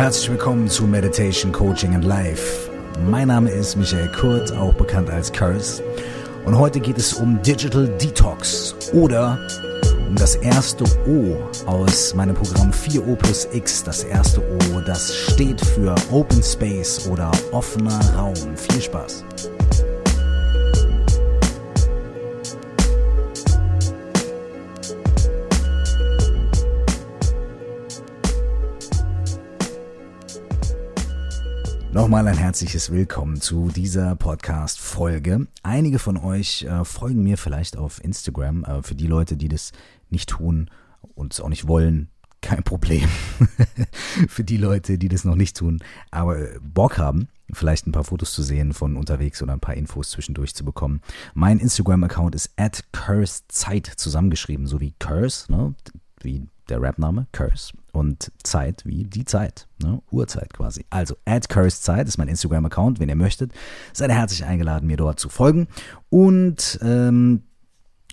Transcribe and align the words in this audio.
Herzlich 0.00 0.30
willkommen 0.30 0.66
zu 0.66 0.86
Meditation, 0.86 1.52
Coaching 1.52 1.94
and 1.94 2.06
Life. 2.06 2.70
Mein 3.10 3.28
Name 3.28 3.50
ist 3.50 3.76
Michael 3.76 4.10
Kurt, 4.10 4.50
auch 4.50 4.72
bekannt 4.72 5.10
als 5.10 5.30
Curse. 5.30 5.82
Und 6.46 6.56
heute 6.56 6.80
geht 6.80 6.96
es 6.96 7.12
um 7.12 7.40
Digital 7.42 7.86
Detox 7.86 8.74
oder 8.94 9.38
um 10.08 10.14
das 10.14 10.36
erste 10.36 10.84
O 11.06 11.36
aus 11.66 12.14
meinem 12.14 12.34
Programm 12.34 12.70
4O 12.70 13.14
plus 13.14 13.46
X. 13.52 13.84
Das 13.84 14.02
erste 14.04 14.40
O, 14.40 14.80
das 14.86 15.14
steht 15.14 15.60
für 15.60 15.94
Open 16.10 16.42
Space 16.42 17.06
oder 17.06 17.30
offener 17.52 18.00
Raum. 18.16 18.56
Viel 18.56 18.80
Spaß. 18.80 19.22
Nochmal 31.92 32.28
ein 32.28 32.36
herzliches 32.36 32.92
Willkommen 32.92 33.40
zu 33.40 33.68
dieser 33.68 34.14
Podcast-Folge. 34.14 35.48
Einige 35.64 35.98
von 35.98 36.16
euch 36.16 36.62
äh, 36.62 36.84
folgen 36.84 37.24
mir 37.24 37.36
vielleicht 37.36 37.76
auf 37.76 38.02
Instagram. 38.04 38.62
Äh, 38.62 38.82
für 38.84 38.94
die 38.94 39.08
Leute, 39.08 39.36
die 39.36 39.48
das 39.48 39.72
nicht 40.08 40.28
tun 40.28 40.70
und 41.16 41.32
es 41.32 41.40
auch 41.40 41.48
nicht 41.48 41.66
wollen, 41.66 42.08
kein 42.42 42.62
Problem. 42.62 43.08
für 44.28 44.44
die 44.44 44.56
Leute, 44.56 44.98
die 44.98 45.08
das 45.08 45.24
noch 45.24 45.34
nicht 45.34 45.56
tun, 45.56 45.80
aber 46.12 46.38
äh, 46.38 46.60
Bock 46.62 46.96
haben, 46.96 47.26
vielleicht 47.52 47.88
ein 47.88 47.92
paar 47.92 48.04
Fotos 48.04 48.32
zu 48.34 48.44
sehen 48.44 48.72
von 48.72 48.96
unterwegs 48.96 49.42
oder 49.42 49.52
ein 49.52 49.60
paar 49.60 49.74
Infos 49.74 50.10
zwischendurch 50.10 50.54
zu 50.54 50.64
bekommen. 50.64 51.00
Mein 51.34 51.58
Instagram-Account 51.58 52.36
ist 52.36 52.52
at 52.56 52.84
cursezeit 52.92 53.86
zusammengeschrieben, 53.86 54.68
so 54.68 54.80
wie 54.80 54.94
curse, 55.00 55.50
ne? 55.50 55.74
wie 56.22 56.46
der 56.70 56.82
Rapname, 56.82 57.26
curse 57.32 57.72
und 57.92 58.30
Zeit 58.42 58.82
wie 58.84 59.04
die 59.04 59.24
Zeit, 59.24 59.68
ne? 59.82 60.00
Uhrzeit 60.10 60.52
quasi. 60.52 60.84
Also, 60.90 61.16
at 61.24 61.48
Zeit 61.70 62.08
ist 62.08 62.18
mein 62.18 62.28
Instagram-Account, 62.28 63.00
wenn 63.00 63.08
ihr 63.08 63.16
möchtet. 63.16 63.52
Seid 63.92 64.10
ihr 64.10 64.16
herzlich 64.16 64.44
eingeladen, 64.44 64.86
mir 64.86 64.96
dort 64.96 65.20
zu 65.20 65.28
folgen. 65.28 65.68
Und 66.08 66.78
ähm, 66.82 67.42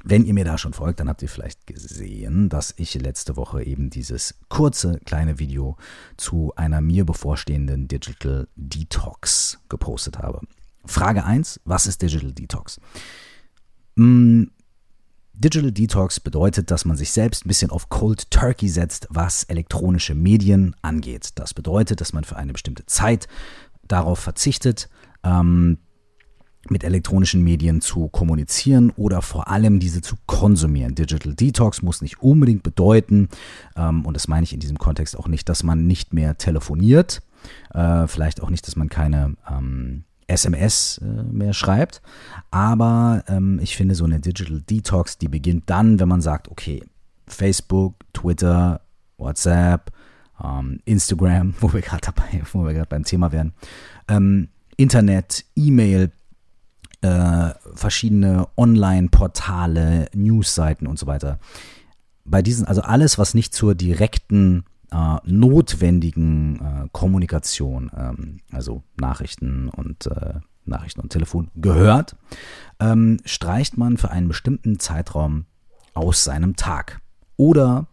wenn 0.03 0.25
ihr 0.25 0.33
mir 0.33 0.45
da 0.45 0.57
schon 0.57 0.73
folgt, 0.73 0.99
dann 0.99 1.09
habt 1.09 1.21
ihr 1.21 1.29
vielleicht 1.29 1.67
gesehen, 1.67 2.49
dass 2.49 2.73
ich 2.77 2.93
letzte 2.95 3.35
Woche 3.35 3.63
eben 3.63 3.89
dieses 3.89 4.35
kurze 4.47 4.99
kleine 5.05 5.39
Video 5.39 5.75
zu 6.15 6.53
einer 6.55 6.81
mir 6.81 7.05
bevorstehenden 7.05 7.87
Digital 7.87 8.47
Detox 8.55 9.59
gepostet 9.69 10.19
habe. 10.19 10.41
Frage 10.85 11.25
1, 11.25 11.59
was 11.65 11.87
ist 11.87 12.01
Digital 12.01 12.31
Detox? 12.31 12.79
Hm, 13.97 14.51
Digital 15.39 15.71
Detox 15.71 16.19
bedeutet, 16.19 16.71
dass 16.71 16.83
man 16.83 16.97
sich 16.97 17.11
selbst 17.11 17.45
ein 17.45 17.47
bisschen 17.47 17.69
auf 17.69 17.89
Cold 17.89 18.31
Turkey 18.31 18.67
setzt, 18.69 19.07
was 19.11 19.43
elektronische 19.43 20.15
Medien 20.15 20.75
angeht. 20.81 21.29
Das 21.35 21.53
bedeutet, 21.53 22.01
dass 22.01 22.11
man 22.11 22.23
für 22.23 22.37
eine 22.37 22.53
bestimmte 22.53 22.87
Zeit 22.87 23.27
darauf 23.87 24.17
verzichtet, 24.17 24.89
ähm, 25.23 25.77
mit 26.69 26.83
elektronischen 26.83 27.43
Medien 27.43 27.81
zu 27.81 28.07
kommunizieren 28.07 28.89
oder 28.95 29.21
vor 29.21 29.47
allem 29.47 29.79
diese 29.79 30.01
zu 30.01 30.15
konsumieren. 30.25 30.95
Digital 30.95 31.35
Detox 31.35 31.83
muss 31.83 32.01
nicht 32.01 32.19
unbedingt 32.19 32.63
bedeuten, 32.63 33.29
ähm, 33.75 34.07
und 34.07 34.15
das 34.15 34.27
meine 34.27 34.43
ich 34.43 34.53
in 34.53 34.59
diesem 34.59 34.79
Kontext 34.79 35.15
auch 35.15 35.27
nicht, 35.27 35.47
dass 35.49 35.61
man 35.61 35.85
nicht 35.85 36.13
mehr 36.13 36.39
telefoniert, 36.39 37.21
äh, 37.75 38.07
vielleicht 38.07 38.41
auch 38.41 38.49
nicht, 38.49 38.65
dass 38.65 38.75
man 38.75 38.89
keine 38.89 39.35
ähm, 39.47 40.03
SMS 40.27 40.99
äh, 41.03 41.23
mehr 41.23 41.53
schreibt. 41.53 42.01
Aber 42.51 43.23
ähm, 43.27 43.59
ich 43.61 43.75
finde, 43.75 43.95
so 43.95 44.05
eine 44.05 44.19
Digital 44.19 44.61
Detox, 44.61 45.17
die 45.17 45.27
beginnt 45.27 45.69
dann, 45.69 45.99
wenn 45.99 46.09
man 46.09 46.21
sagt, 46.21 46.49
okay, 46.49 46.83
Facebook, 47.27 47.95
Twitter, 48.13 48.81
WhatsApp, 49.17 49.91
ähm, 50.43 50.79
Instagram, 50.85 51.55
wo 51.59 51.73
wir 51.73 51.81
gerade 51.81 52.01
dabei, 52.05 52.41
wo 52.51 52.65
wir 52.65 52.73
gerade 52.73 52.89
beim 52.89 53.03
Thema 53.03 53.31
wären, 53.31 53.53
ähm, 54.07 54.49
Internet, 54.75 55.45
E-Mail, 55.55 56.11
äh, 57.01 57.49
verschiedene 57.73 58.47
Online-Portale, 58.57 60.09
Newsseiten 60.13 60.87
und 60.87 60.99
so 60.99 61.07
weiter. 61.07 61.39
Bei 62.25 62.41
diesen, 62.41 62.67
also 62.67 62.81
alles, 62.81 63.17
was 63.17 63.33
nicht 63.33 63.53
zur 63.53 63.75
direkten 63.75 64.65
äh, 64.91 65.17
notwendigen 65.25 66.59
äh, 66.59 66.89
Kommunikation, 66.91 67.91
ähm, 67.95 68.39
also 68.51 68.83
Nachrichten 68.99 69.69
und 69.69 70.07
äh, 70.07 70.39
Nachrichten 70.65 71.01
und 71.01 71.11
Telefon 71.11 71.49
gehört, 71.55 72.15
ähm, 72.79 73.19
streicht 73.25 73.77
man 73.77 73.97
für 73.97 74.11
einen 74.11 74.27
bestimmten 74.27 74.79
Zeitraum 74.79 75.45
aus 75.93 76.23
seinem 76.23 76.55
Tag 76.55 77.01
oder 77.37 77.87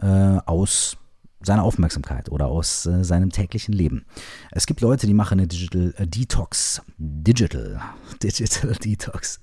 äh, 0.00 0.38
aus 0.46 0.96
seiner 1.42 1.62
Aufmerksamkeit 1.62 2.30
oder 2.30 2.46
aus 2.46 2.86
äh, 2.86 3.04
seinem 3.04 3.30
täglichen 3.30 3.72
Leben. 3.72 4.04
Es 4.50 4.66
gibt 4.66 4.80
Leute, 4.80 5.06
die 5.06 5.14
machen 5.14 5.38
eine 5.38 5.46
Digital 5.46 5.94
äh, 5.96 6.06
Detox. 6.06 6.82
Digital. 6.98 7.80
Digital 8.22 8.72
Detox. 8.72 9.40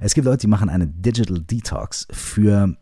Es 0.00 0.14
gibt 0.14 0.26
Leute, 0.26 0.42
die 0.42 0.46
machen 0.46 0.68
eine 0.68 0.86
Digital 0.86 1.40
Detox 1.40 2.06
für 2.10 2.76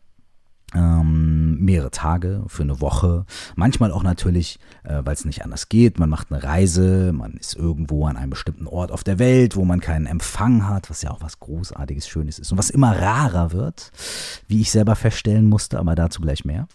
ähm, 0.75 1.59
mehrere 1.61 1.91
Tage, 1.91 2.45
für 2.47 2.63
eine 2.63 2.81
Woche. 2.81 3.25
Manchmal 3.57 3.91
auch 3.91 4.03
natürlich, 4.03 4.59
äh, 4.85 5.01
weil 5.03 5.15
es 5.15 5.25
nicht 5.25 5.45
anders 5.45 5.69
geht. 5.69 5.99
Man 5.99 6.11
macht 6.11 6.31
eine 6.31 6.43
Reise, 6.43 7.13
man 7.13 7.33
ist 7.35 7.57
irgendwo 7.57 8.07
an 8.07 8.17
einem 8.17 8.31
bestimmten 8.31 8.67
Ort 8.67 8.93
auf 8.93 9.05
der 9.05 9.19
Welt, 9.19 9.57
wo 9.57 9.65
man 9.65 9.81
keinen 9.81 10.07
Empfang 10.07 10.69
hat, 10.69 10.91
was 10.91 11.03
ja 11.03 11.11
auch 11.11 11.23
was 11.23 11.41
Großartiges, 11.41 12.09
Schönes 12.09 12.39
ist 12.39 12.53
und 12.53 12.59
was 12.59 12.71
immer 12.71 12.99
rarer 13.01 13.53
wird, 13.53 13.93
wie 14.47 14.61
ich 14.61 14.71
selber 14.71 14.95
feststellen 14.95 15.47
musste, 15.47 15.79
aber 15.79 15.95
dazu 15.95 16.21
gleich 16.21 16.45
mehr. 16.45 16.69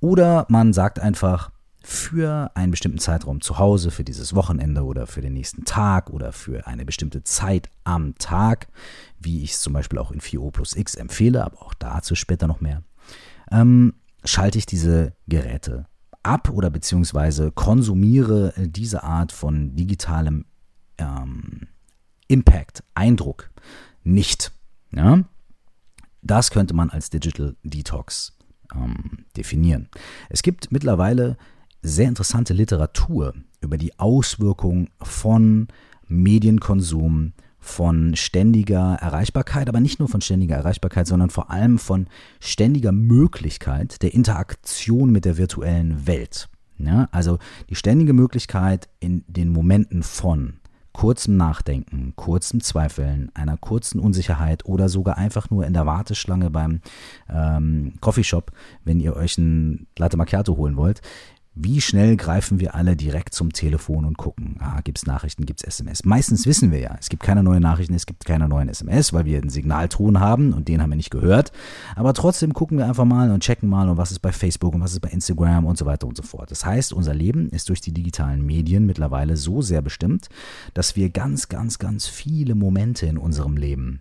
Oder 0.00 0.46
man 0.48 0.72
sagt 0.72 0.98
einfach, 0.98 1.50
für 1.84 2.50
einen 2.54 2.70
bestimmten 2.70 2.98
Zeitraum 2.98 3.40
zu 3.40 3.58
Hause, 3.58 3.90
für 3.90 4.04
dieses 4.04 4.36
Wochenende 4.36 4.84
oder 4.84 5.08
für 5.08 5.20
den 5.20 5.32
nächsten 5.32 5.64
Tag 5.64 6.10
oder 6.10 6.30
für 6.30 6.66
eine 6.68 6.84
bestimmte 6.84 7.24
Zeit 7.24 7.70
am 7.82 8.14
Tag, 8.18 8.68
wie 9.18 9.42
ich 9.42 9.52
es 9.52 9.60
zum 9.60 9.72
Beispiel 9.72 9.98
auch 9.98 10.12
in 10.12 10.20
4O 10.20 10.52
plus 10.52 10.76
X 10.76 10.94
empfehle, 10.94 11.44
aber 11.44 11.60
auch 11.60 11.74
dazu 11.74 12.14
später 12.14 12.46
noch 12.46 12.60
mehr 12.60 12.82
ähm, 13.52 13.94
schalte 14.24 14.58
ich 14.58 14.66
diese 14.66 15.14
Geräte 15.28 15.86
ab 16.22 16.50
oder 16.50 16.70
beziehungsweise 16.70 17.50
konsumiere 17.52 18.54
diese 18.56 19.02
Art 19.02 19.32
von 19.32 19.74
digitalem 19.74 20.44
ähm, 20.98 21.68
Impact, 22.28 22.82
Eindruck 22.94 23.50
nicht. 24.04 24.52
Ja? 24.92 25.24
Das 26.22 26.50
könnte 26.50 26.74
man 26.74 26.90
als 26.90 27.10
Digital 27.10 27.56
Detox 27.62 28.36
ähm, 28.74 29.26
definieren. 29.36 29.88
Es 30.28 30.42
gibt 30.42 30.70
mittlerweile 30.70 31.36
sehr 31.82 32.08
interessante 32.08 32.54
Literatur 32.54 33.34
über 33.60 33.76
die 33.76 33.98
Auswirkung 33.98 34.88
von 35.00 35.68
Medienkonsum 36.06 37.32
von 37.62 38.16
ständiger 38.16 38.98
Erreichbarkeit, 39.00 39.68
aber 39.68 39.80
nicht 39.80 40.00
nur 40.00 40.08
von 40.08 40.20
ständiger 40.20 40.56
Erreichbarkeit, 40.56 41.06
sondern 41.06 41.30
vor 41.30 41.50
allem 41.50 41.78
von 41.78 42.08
ständiger 42.40 42.90
Möglichkeit 42.90 44.02
der 44.02 44.12
Interaktion 44.12 45.10
mit 45.10 45.24
der 45.24 45.38
virtuellen 45.38 46.06
Welt. 46.06 46.48
Ja, 46.78 47.08
also 47.12 47.38
die 47.70 47.76
ständige 47.76 48.12
Möglichkeit 48.12 48.88
in 48.98 49.24
den 49.28 49.50
Momenten 49.50 50.02
von 50.02 50.54
kurzem 50.92 51.36
Nachdenken, 51.36 52.14
kurzem 52.16 52.60
Zweifeln, 52.60 53.30
einer 53.34 53.56
kurzen 53.56 54.00
Unsicherheit 54.00 54.66
oder 54.66 54.88
sogar 54.88 55.16
einfach 55.16 55.48
nur 55.48 55.64
in 55.64 55.72
der 55.72 55.86
Warteschlange 55.86 56.50
beim 56.50 56.80
ähm, 57.30 57.94
Coffeeshop, 58.00 58.50
wenn 58.84 58.98
ihr 58.98 59.14
euch 59.14 59.38
ein 59.38 59.86
Latte 59.96 60.16
Macchiato 60.16 60.56
holen 60.56 60.76
wollt, 60.76 61.00
wie 61.54 61.82
schnell 61.82 62.16
greifen 62.16 62.60
wir 62.60 62.74
alle 62.74 62.96
direkt 62.96 63.34
zum 63.34 63.52
Telefon 63.52 64.06
und 64.06 64.16
gucken, 64.16 64.56
ah, 64.60 64.80
gibt 64.80 64.98
es 64.98 65.06
Nachrichten, 65.06 65.44
gibt 65.44 65.60
es 65.60 65.66
SMS? 65.66 66.04
Meistens 66.04 66.46
wissen 66.46 66.72
wir 66.72 66.78
ja, 66.78 66.96
es 66.98 67.10
gibt 67.10 67.22
keine 67.22 67.42
neuen 67.42 67.60
Nachrichten, 67.60 67.92
es 67.92 68.06
gibt 68.06 68.24
keine 68.24 68.48
neuen 68.48 68.70
SMS, 68.70 69.12
weil 69.12 69.26
wir 69.26 69.38
einen 69.38 69.50
Signalton 69.50 70.18
haben 70.18 70.54
und 70.54 70.68
den 70.68 70.80
haben 70.80 70.88
wir 70.88 70.96
nicht 70.96 71.10
gehört. 71.10 71.52
Aber 71.94 72.14
trotzdem 72.14 72.54
gucken 72.54 72.78
wir 72.78 72.86
einfach 72.86 73.04
mal 73.04 73.30
und 73.30 73.42
checken 73.42 73.68
mal, 73.68 73.90
und 73.90 73.98
was 73.98 74.12
ist 74.12 74.20
bei 74.20 74.32
Facebook 74.32 74.74
und 74.74 74.80
was 74.80 74.92
ist 74.92 75.00
bei 75.00 75.10
Instagram 75.10 75.66
und 75.66 75.76
so 75.76 75.84
weiter 75.84 76.06
und 76.06 76.16
so 76.16 76.22
fort. 76.22 76.50
Das 76.50 76.64
heißt, 76.64 76.94
unser 76.94 77.12
Leben 77.12 77.50
ist 77.50 77.68
durch 77.68 77.82
die 77.82 77.92
digitalen 77.92 78.46
Medien 78.46 78.86
mittlerweile 78.86 79.36
so 79.36 79.60
sehr 79.60 79.82
bestimmt, 79.82 80.28
dass 80.72 80.96
wir 80.96 81.10
ganz, 81.10 81.48
ganz, 81.50 81.78
ganz 81.78 82.06
viele 82.06 82.54
Momente 82.54 83.04
in 83.04 83.18
unserem 83.18 83.58
Leben, 83.58 84.00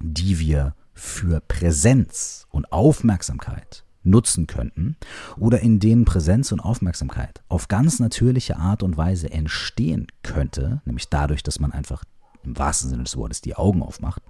die 0.00 0.38
wir 0.38 0.74
für 0.94 1.40
Präsenz 1.40 2.46
und 2.50 2.72
Aufmerksamkeit 2.72 3.84
nutzen 4.02 4.46
könnten 4.46 4.96
oder 5.36 5.60
in 5.60 5.80
denen 5.80 6.04
Präsenz 6.04 6.52
und 6.52 6.60
Aufmerksamkeit 6.60 7.42
auf 7.48 7.68
ganz 7.68 8.00
natürliche 8.00 8.56
Art 8.56 8.82
und 8.82 8.96
Weise 8.96 9.30
entstehen 9.30 10.06
könnte, 10.22 10.80
nämlich 10.84 11.08
dadurch, 11.08 11.42
dass 11.42 11.60
man 11.60 11.72
einfach 11.72 12.04
im 12.44 12.58
wahrsten 12.58 12.90
Sinne 12.90 13.04
des 13.04 13.16
Wortes 13.16 13.40
die 13.40 13.56
Augen 13.56 13.82
aufmacht, 13.82 14.22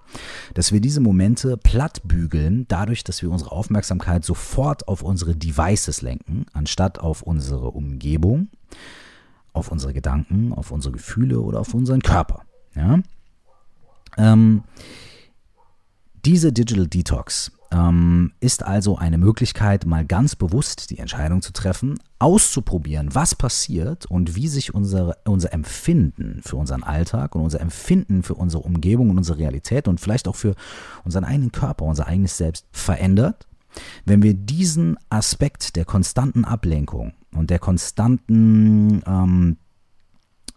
dass 0.55 0.73
wir 0.73 0.81
diese 0.81 1.01
Momente 1.01 1.57
platt 1.57 2.01
bügeln, 2.05 2.67
dadurch, 2.69 3.05
dass 3.05 3.23
wir 3.23 3.31
unsere 3.31 3.53
Aufmerksamkeit 3.53 4.25
sofort 4.25 4.89
auf 4.89 5.03
unsere 5.03 5.37
Devices 5.37 6.03
lenken, 6.03 6.47
anstatt 6.53 6.99
auf 6.99 7.23
unsere 7.23 7.71
Umgebung, 7.71 8.49
auf 9.53 9.71
unsere 9.71 9.93
Gedanken, 9.93 10.53
auf 10.53 10.71
unsere 10.71 10.93
Gefühle 10.93 11.41
oder 11.41 11.61
auf 11.61 11.75
unseren 11.75 12.01
Körper. 12.01 12.43
Ja? 12.75 13.01
Ähm, 14.17 14.65
diese 16.25 16.53
Digital 16.53 16.87
Detox 16.87 17.53
ähm, 17.71 18.33
ist 18.41 18.63
also 18.63 18.97
eine 18.97 19.19
Möglichkeit, 19.19 19.85
mal 19.85 20.05
ganz 20.05 20.37
bewusst 20.37 20.91
die 20.91 20.99
Entscheidung 20.99 21.43
zu 21.43 21.53
treffen, 21.53 21.99
auszuprobieren, 22.19 23.15
was 23.15 23.35
passiert 23.35 24.07
und 24.07 24.35
wie 24.35 24.49
sich 24.49 24.75
unsere, 24.75 25.17
unser 25.25 25.53
Empfinden 25.53 26.41
für 26.43 26.57
unseren 26.57 26.83
Alltag 26.83 27.35
und 27.35 27.43
unser 27.43 27.61
Empfinden 27.61 28.23
für 28.23 28.35
unsere 28.35 28.63
Umgebung 28.63 29.11
und 29.11 29.19
unsere 29.19 29.39
Realität 29.39 29.89
und 29.89 30.01
vielleicht 30.01 30.29
auch 30.29 30.37
für 30.37 30.55
unseren 31.05 31.25
eigenen 31.25 31.53
Körper, 31.53 31.85
unser 31.85 32.07
eigenes 32.07 32.37
Selbst 32.37 32.67
verändert, 32.73 33.47
wenn 34.05 34.23
wir 34.23 34.35
diesen 34.35 34.97
Aspekt 35.11 35.77
der 35.77 35.85
konstanten 35.85 36.45
Ablenkung 36.45 37.13
und 37.35 37.51
der 37.51 37.59
konstanten 37.59 39.03
ähm, 39.07 39.57
äh, 39.59 39.68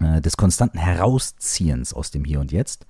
des 0.01 0.37
konstanten 0.37 0.77
Herausziehens 0.77 1.93
aus 1.93 2.11
dem 2.11 2.23
Hier 2.23 2.39
und 2.39 2.51
Jetzt 2.51 2.85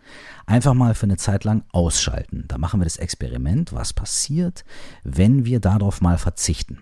einfach 0.46 0.74
mal 0.74 0.96
für 0.96 1.06
eine 1.06 1.18
Zeit 1.18 1.44
lang 1.44 1.64
ausschalten. 1.72 2.46
Da 2.48 2.58
machen 2.58 2.80
wir 2.80 2.86
das 2.86 2.98
Experiment, 2.98 3.74
was 3.74 3.94
passiert, 3.94 4.64
wenn 5.04 5.46
wir 5.46 5.60
darauf 5.60 6.02
mal 6.02 6.18
verzichten. 6.18 6.80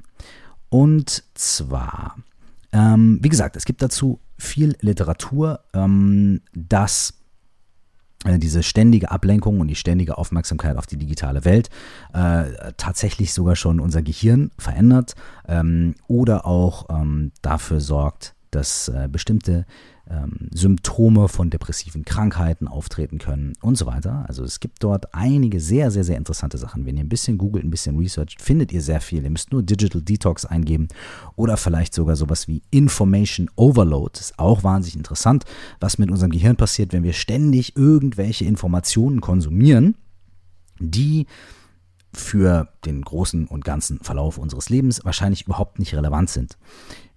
Und 0.70 1.24
zwar, 1.34 2.16
ähm, 2.72 3.20
wie 3.22 3.30
gesagt, 3.30 3.56
es 3.56 3.66
gibt 3.66 3.82
dazu 3.82 4.20
viel 4.38 4.76
Literatur, 4.82 5.62
ähm, 5.74 6.42
dass 6.54 7.16
äh, 8.26 8.38
diese 8.38 8.64
ständige 8.64 9.12
Ablenkung 9.12 9.60
und 9.60 9.68
die 9.68 9.76
ständige 9.76 10.18
Aufmerksamkeit 10.18 10.78
auf 10.78 10.86
die 10.86 10.98
digitale 10.98 11.46
Welt 11.46 11.70
äh, 12.14 12.74
tatsächlich 12.78 13.34
sogar 13.34 13.56
schon 13.56 13.80
unser 13.80 14.02
Gehirn 14.02 14.52
verändert 14.58 15.16
ähm, 15.48 15.96
oder 16.08 16.46
auch 16.46 16.88
ähm, 16.90 17.32
dafür 17.42 17.80
sorgt, 17.80 18.36
dass 18.52 18.90
äh, 18.90 19.08
bestimmte 19.10 19.66
ähm, 20.10 20.50
Symptome 20.54 21.28
von 21.28 21.50
depressiven 21.50 22.04
Krankheiten 22.04 22.68
auftreten 22.68 23.20
können 23.20 23.54
und 23.62 23.78
so 23.78 23.86
weiter. 23.86 24.26
Also 24.28 24.44
es 24.44 24.60
gibt 24.60 24.84
dort 24.84 25.14
einige 25.14 25.60
sehr, 25.60 25.92
sehr, 25.92 26.04
sehr 26.04 26.18
interessante 26.18 26.58
Sachen. 26.58 26.86
Wenn 26.86 26.98
ihr 26.98 27.04
ein 27.04 27.10
bisschen 27.10 27.38
googelt, 27.38 27.64
ein 27.64 27.72
bisschen 27.72 27.98
researcht, 27.98 28.42
findet 28.42 28.72
ihr 28.72 28.82
sehr 28.82 29.02
viel. 29.02 29.24
Ihr 29.24 29.30
müsst 29.30 29.52
nur 29.52 29.64
Digital 29.64 30.02
Detox 30.02 30.46
eingeben 30.46 30.88
oder 31.36 31.58
vielleicht 31.58 31.94
sogar 31.94 32.16
sowas 32.16 32.48
wie 32.48 32.62
Information 32.72 33.50
Overload. 33.56 34.12
Das 34.14 34.32
ist 34.32 34.40
auch 34.40 34.64
wahnsinnig 34.64 34.96
interessant, 34.96 35.46
was 35.80 35.98
mit 35.98 36.12
unserem 36.12 36.32
Gehirn 36.32 36.56
passiert, 36.56 36.94
wenn 36.94 37.04
wir 37.04 37.14
ständig 37.14 37.76
irgendwelche 37.76 38.46
Informationen 38.46 39.22
konsumieren, 39.22 39.96
die 40.80 41.28
für 42.14 42.70
den 42.86 43.02
großen 43.02 43.48
und 43.48 43.64
ganzen 43.64 44.00
Verlauf 44.00 44.38
unseres 44.38 44.70
Lebens 44.70 45.04
wahrscheinlich 45.06 45.46
überhaupt 45.46 45.80
nicht 45.80 45.96
relevant 45.96 46.30
sind. 46.30 46.58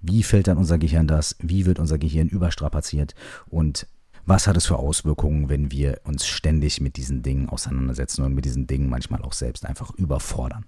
Wie 0.01 0.23
filtert 0.23 0.59
unser 0.59 0.79
Gehirn 0.79 1.07
das? 1.07 1.37
Wie 1.41 1.67
wird 1.67 1.79
unser 1.79 1.99
Gehirn 1.99 2.29
überstrapaziert? 2.29 3.15
Und 3.49 3.87
was 4.25 4.47
hat 4.47 4.57
es 4.57 4.67
für 4.67 4.77
Auswirkungen, 4.77 5.49
wenn 5.49 5.73
wir 5.73 6.01
uns 6.05 6.27
ständig 6.27 6.81
mit 6.81 6.97
diesen 6.97 7.23
Dingen 7.23 7.49
auseinandersetzen 7.49 8.23
und 8.23 8.35
mit 8.35 8.45
diesen 8.45 8.67
Dingen 8.67 8.89
manchmal 8.89 9.23
auch 9.23 9.33
selbst 9.33 9.67
einfach 9.67 9.93
überfordern? 9.95 10.65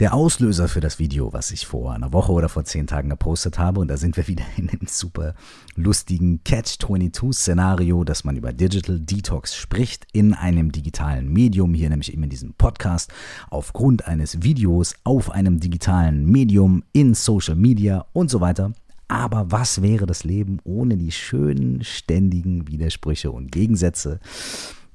Der 0.00 0.14
Auslöser 0.14 0.68
für 0.68 0.78
das 0.78 1.00
Video, 1.00 1.32
was 1.32 1.50
ich 1.50 1.66
vor 1.66 1.92
einer 1.92 2.12
Woche 2.12 2.30
oder 2.30 2.48
vor 2.48 2.64
zehn 2.64 2.86
Tagen 2.86 3.10
gepostet 3.10 3.58
habe, 3.58 3.80
und 3.80 3.88
da 3.88 3.96
sind 3.96 4.16
wir 4.16 4.28
wieder 4.28 4.44
in 4.56 4.68
dem 4.68 4.86
super 4.86 5.34
lustigen 5.74 6.44
Catch-22-Szenario, 6.44 8.04
dass 8.04 8.22
man 8.22 8.36
über 8.36 8.52
Digital 8.52 9.00
Detox 9.00 9.56
spricht 9.56 10.06
in 10.12 10.34
einem 10.34 10.70
digitalen 10.70 11.32
Medium, 11.32 11.74
hier 11.74 11.90
nämlich 11.90 12.12
eben 12.12 12.22
in 12.22 12.30
diesem 12.30 12.54
Podcast, 12.54 13.12
aufgrund 13.50 14.06
eines 14.06 14.40
Videos 14.44 14.94
auf 15.02 15.32
einem 15.32 15.58
digitalen 15.58 16.26
Medium 16.26 16.84
in 16.92 17.14
Social 17.14 17.56
Media 17.56 18.06
und 18.12 18.30
so 18.30 18.40
weiter. 18.40 18.74
Aber 19.08 19.50
was 19.50 19.82
wäre 19.82 20.06
das 20.06 20.22
Leben 20.22 20.60
ohne 20.62 20.96
die 20.96 21.10
schönen, 21.10 21.82
ständigen 21.82 22.68
Widersprüche 22.68 23.32
und 23.32 23.50
Gegensätze? 23.50 24.20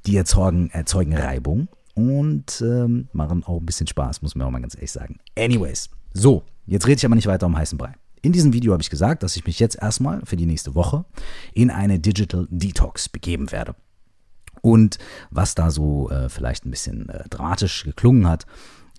Die 0.06 0.16
erzeugen, 0.16 0.70
erzeugen 0.70 1.14
Reibung 1.14 1.68
und 1.94 2.62
ähm, 2.62 3.08
machen 3.14 3.44
auch 3.44 3.60
ein 3.60 3.66
bisschen 3.66 3.88
Spaß, 3.88 4.22
muss 4.22 4.36
man 4.36 4.48
auch 4.48 4.52
mal 4.52 4.62
ganz 4.62 4.76
ehrlich 4.76 4.92
sagen. 4.92 5.20
Anyways, 5.38 5.90
so, 6.14 6.44
jetzt 6.66 6.88
rede 6.88 6.98
ich 6.98 7.06
aber 7.06 7.16
nicht 7.16 7.28
weiter 7.28 7.46
um 7.46 7.58
heißen 7.58 7.78
Brei. 7.78 7.94
In 8.22 8.32
diesem 8.32 8.54
Video 8.54 8.72
habe 8.72 8.82
ich 8.82 8.90
gesagt, 8.90 9.22
dass 9.22 9.36
ich 9.36 9.46
mich 9.46 9.60
jetzt 9.60 9.82
erstmal 9.82 10.22
für 10.26 10.38
die 10.38 10.46
nächste 10.46 10.76
Woche 10.76 11.06
in 11.54 11.70
eine 11.70 12.00
Digital 12.00 12.48
Detox 12.50 13.10
begeben 13.10 13.52
werde. 13.52 13.76
Und 14.62 14.98
was 15.30 15.56
da 15.56 15.72
so 15.72 16.10
äh, 16.10 16.30
vielleicht 16.30 16.66
ein 16.66 16.72
bisschen 16.72 17.10
äh, 17.10 17.28
dramatisch 17.30 17.84
geklungen 17.84 18.28
hat, 18.28 18.46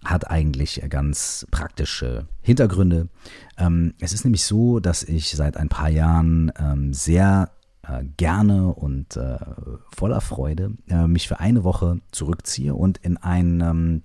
hat 0.04 0.30
eigentlich 0.30 0.82
ganz 0.90 1.46
praktische 1.50 2.26
Hintergründe. 2.42 3.08
Ähm, 3.56 3.94
es 3.98 4.12
ist 4.12 4.24
nämlich 4.24 4.44
so, 4.44 4.78
dass 4.78 5.02
ich 5.02 5.30
seit 5.30 5.56
ein 5.56 5.70
paar 5.70 5.88
Jahren 5.88 6.52
ähm, 6.58 6.92
sehr 6.92 7.50
äh, 7.88 8.04
gerne 8.16 8.68
und 8.74 9.16
äh, 9.16 9.38
voller 9.94 10.20
Freude 10.20 10.72
äh, 10.88 11.06
mich 11.06 11.28
für 11.28 11.40
eine 11.40 11.64
Woche 11.64 12.00
zurückziehe 12.12 12.74
und 12.74 12.98
in 12.98 13.16
ein 13.16 13.60
ähm, 13.60 14.02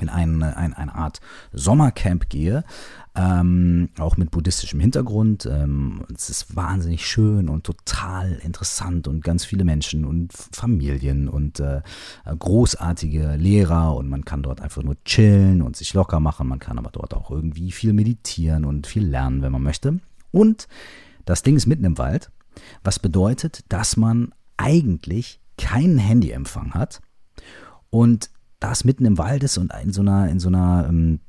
in 0.00 0.08
ein, 0.08 0.42
ein, 0.42 0.74
eine 0.74 0.94
Art 0.94 1.20
Sommercamp 1.52 2.28
gehe, 2.28 2.64
ähm, 3.14 3.88
auch 3.98 4.16
mit 4.16 4.30
buddhistischem 4.30 4.80
Hintergrund. 4.80 5.46
Ähm, 5.46 6.04
es 6.14 6.30
ist 6.30 6.54
wahnsinnig 6.54 7.06
schön 7.06 7.48
und 7.48 7.64
total 7.64 8.34
interessant 8.44 9.08
und 9.08 9.24
ganz 9.24 9.44
viele 9.44 9.64
Menschen 9.64 10.04
und 10.04 10.32
Familien 10.32 11.28
und 11.28 11.60
äh, 11.60 11.82
großartige 12.26 13.36
Lehrer 13.36 13.96
und 13.96 14.08
man 14.08 14.24
kann 14.24 14.42
dort 14.42 14.60
einfach 14.60 14.82
nur 14.82 14.96
chillen 15.04 15.62
und 15.62 15.76
sich 15.76 15.94
locker 15.94 16.20
machen. 16.20 16.48
Man 16.48 16.60
kann 16.60 16.78
aber 16.78 16.90
dort 16.90 17.14
auch 17.14 17.30
irgendwie 17.30 17.72
viel 17.72 17.92
meditieren 17.92 18.64
und 18.64 18.86
viel 18.86 19.06
lernen, 19.06 19.42
wenn 19.42 19.52
man 19.52 19.62
möchte. 19.62 19.98
Und 20.30 20.68
das 21.24 21.42
Ding 21.42 21.56
ist 21.56 21.66
mitten 21.66 21.84
im 21.84 21.98
Wald 21.98 22.30
was 22.82 22.98
bedeutet, 22.98 23.64
dass 23.68 23.96
man 23.96 24.32
eigentlich 24.56 25.40
keinen 25.56 25.98
Handyempfang 25.98 26.74
hat 26.74 27.00
und 27.90 28.30
das 28.60 28.84
mitten 28.84 29.04
im 29.04 29.18
Wald 29.18 29.42
ist 29.44 29.58
und 29.58 29.72
in 29.82 29.92
so 29.92 30.00
einer, 30.00 30.28
in 30.28 30.40
so 30.40 30.48
einer 30.48 30.86
ähm, 30.88 31.20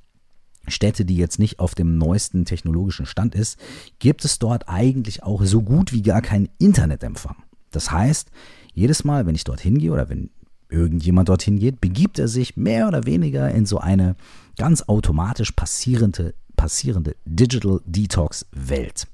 Städte, 0.68 1.06
die 1.06 1.18
jetzt 1.18 1.40
nicht 1.40 1.60
auf 1.60 1.76
dem 1.76 1.98
neuesten 1.98 2.46
technologischen 2.46 3.06
Stand 3.06 3.36
ist, 3.36 3.60
gibt 4.00 4.26
es 4.26 4.40
dort 4.40 4.68
eigentlich 4.68 5.24
auch 5.24 5.44
so 5.46 5.62
gut 5.62 5.94
wie 5.94 6.02
gar 6.02 6.22
keinen 6.22 6.50
Internetempfang. 6.58 7.36
Das 7.72 7.92
heißt, 7.92 8.32
jedes 8.74 9.04
Mal, 9.04 9.26
wenn 9.26 9.36
ich 9.36 9.44
dorthin 9.44 9.78
gehe 9.78 9.92
oder 9.92 10.10
wenn 10.10 10.30
irgendjemand 10.70 11.30
dorthin 11.30 11.60
geht, 11.60 11.82
begibt 11.82 12.20
er 12.20 12.28
sich 12.28 12.56
mehr 12.56 12.88
oder 12.88 13.06
weniger 13.06 13.50
in 13.52 13.66
so 13.66 13.80
eine 13.80 14.16
ganz 14.58 14.84
automatisch 14.84 15.52
passierende, 15.52 16.36
passierende 16.56 17.16
Digital 17.26 17.82
Detox 17.86 18.46
Welt. 18.52 19.08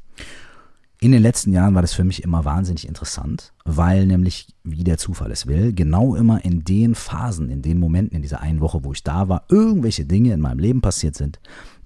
In 1.01 1.11
den 1.11 1.21
letzten 1.21 1.51
Jahren 1.51 1.75
war 1.75 1.81
das 1.81 1.93
für 1.93 2.03
mich 2.03 2.23
immer 2.23 2.45
wahnsinnig 2.45 2.87
interessant, 2.87 3.53
weil 3.65 4.05
nämlich, 4.05 4.47
wie 4.63 4.83
der 4.83 4.97
Zufall 4.97 5.31
es 5.31 5.45
will, 5.45 5.73
genau 5.73 6.15
immer 6.15 6.43
in 6.45 6.63
den 6.63 6.95
Phasen, 6.95 7.49
in 7.49 7.61
den 7.61 7.79
Momenten, 7.79 8.15
in 8.15 8.21
dieser 8.21 8.41
einen 8.41 8.61
Woche, 8.61 8.83
wo 8.83 8.93
ich 8.93 9.03
da 9.03 9.27
war, 9.27 9.45
irgendwelche 9.49 10.05
Dinge 10.05 10.33
in 10.33 10.39
meinem 10.39 10.59
Leben 10.59 10.81
passiert 10.81 11.15
sind, 11.15 11.39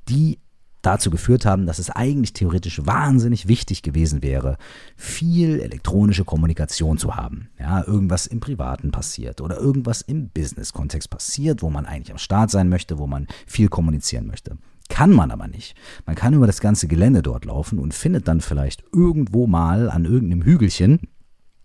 die 0.08 0.40
dazu 0.82 1.10
geführt 1.10 1.46
haben, 1.46 1.66
dass 1.66 1.80
es 1.80 1.90
eigentlich 1.90 2.34
theoretisch 2.34 2.86
wahnsinnig 2.86 3.48
wichtig 3.48 3.82
gewesen 3.82 4.22
wäre, 4.22 4.58
viel 4.96 5.60
elektronische 5.60 6.24
Kommunikation 6.24 6.98
zu 6.98 7.16
haben. 7.16 7.50
Ja, 7.60 7.84
irgendwas 7.86 8.28
im 8.28 8.39
Privaten 8.39 8.92
passiert 8.92 9.42
oder 9.42 9.58
irgendwas 9.58 10.01
im 10.01 10.30
Business-Kontext 10.30 11.10
passiert, 11.10 11.62
wo 11.62 11.70
man 11.70 11.86
eigentlich 11.86 12.12
am 12.12 12.18
Start 12.18 12.51
sein 12.51 12.70
möchte, 12.70 12.98
wo 12.98 13.08
man 13.08 13.28
viel 13.46 13.68
kommunizieren 13.68 14.28
möchte. 14.28 14.58
Kann 14.89 15.12
man 15.12 15.31
aber 15.31 15.48
nicht. 15.48 15.75
Man 16.05 16.15
kann 16.15 16.34
über 16.34 16.48
das 16.48 16.60
ganze 16.60 16.88
Gelände 16.88 17.22
dort 17.22 17.46
laufen 17.46 17.79
und 17.79 17.93
findet 17.93 18.27
dann 18.27 18.41
vielleicht 18.41 18.84
irgendwo 18.91 19.48
mal 19.48 19.89
an 19.89 20.05
irgendeinem 20.05 20.43
Hügelchen 20.43 21.00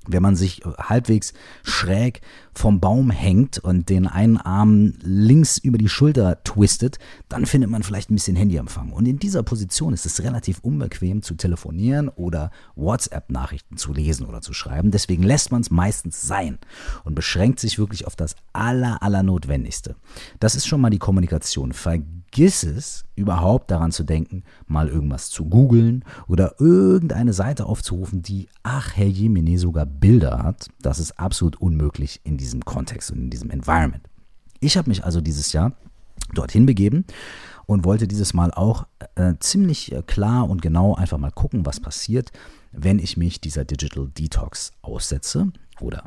wenn 0.07 0.23
man 0.23 0.37
sich 0.37 0.63
halbwegs 0.79 1.33
schräg 1.63 2.21
vom 2.55 2.81
Baum 2.81 3.11
hängt 3.11 3.59
und 3.59 3.89
den 3.89 4.07
einen 4.07 4.37
Arm 4.37 4.95
links 5.01 5.59
über 5.59 5.79
die 5.79 5.89
Schulter 5.89 6.43
twistet, 6.45 6.99
dann 7.29 7.47
findet 7.47 7.71
man 7.71 7.83
vielleicht 7.83 8.11
ein 8.11 8.15
bisschen 8.15 8.37
Handyempfang. 8.37 8.93
Und 8.93 9.07
in 9.07 9.19
dieser 9.19 9.43
Position 9.43 9.95
ist 9.95 10.07
es 10.07 10.23
relativ 10.23 10.59
unbequem 10.61 11.23
zu 11.23 11.35
telefonieren 11.35 12.09
oder 12.09 12.51
WhatsApp-Nachrichten 12.77 13.77
zu 13.77 13.93
lesen 13.93 14.27
oder 14.27 14.41
zu 14.41 14.53
schreiben. 14.53 14.91
Deswegen 14.91 15.23
lässt 15.23 15.51
man 15.53 15.63
es 15.63 15.71
meistens 15.71 16.23
sein 16.23 16.59
und 17.05 17.15
beschränkt 17.15 17.61
sich 17.61 17.79
wirklich 17.79 18.07
auf 18.07 18.17
das 18.17 18.37
aller, 18.53 19.03
aller. 19.03 19.25
Das 20.39 20.55
ist 20.55 20.67
schon 20.67 20.81
mal 20.81 20.91
die 20.91 20.99
Kommunikation. 20.99 21.73
Vergiss 21.73 22.24
es, 22.43 23.05
überhaupt 23.15 23.71
daran 23.71 23.93
zu 23.93 24.05
denken, 24.05 24.43
mal 24.67 24.89
irgendwas 24.89 25.31
zu 25.31 25.45
googeln 25.45 26.05
oder 26.27 26.61
irgendeine 26.61 27.33
Seite 27.33 27.67
aufzurufen, 27.67 28.23
die, 28.23 28.49
ach 28.63 28.97
Herr 28.97 29.07
Jemine, 29.07 29.59
sogar 29.59 29.87
Bilder 29.87 30.43
hat. 30.43 30.69
Das 30.81 30.99
ist 30.99 31.19
absolut 31.19 31.61
unmöglich 31.61 32.21
in 32.25 32.37
diesem 32.37 32.65
Kontext 32.65 33.11
und 33.11 33.19
in 33.19 33.31
diesem 33.31 33.51
Environment. 33.51 34.03
Ich 34.61 34.77
habe 34.77 34.89
mich 34.89 35.05
also 35.05 35.21
dieses 35.21 35.53
Jahr 35.53 35.73
dorthin 36.33 36.67
begeben 36.67 37.05
und 37.67 37.85
wollte 37.85 38.09
dieses 38.09 38.35
Mal 38.35 38.51
auch 38.51 38.87
äh, 39.15 39.35
ziemlich 39.41 39.93
äh, 39.93 40.03
klar 40.03 40.49
und 40.49 40.63
genau 40.63 40.95
einfach 40.95 41.19
mal 41.19 41.31
gucken, 41.31 41.67
was 41.67 41.81
passiert, 41.81 42.33
wenn 42.73 42.99
ich 42.99 43.17
mich 43.17 43.41
dieser 43.41 43.65
Digital 43.65 44.09
Detox 44.09 44.73
aussetze 44.83 45.53
oder 45.81 46.05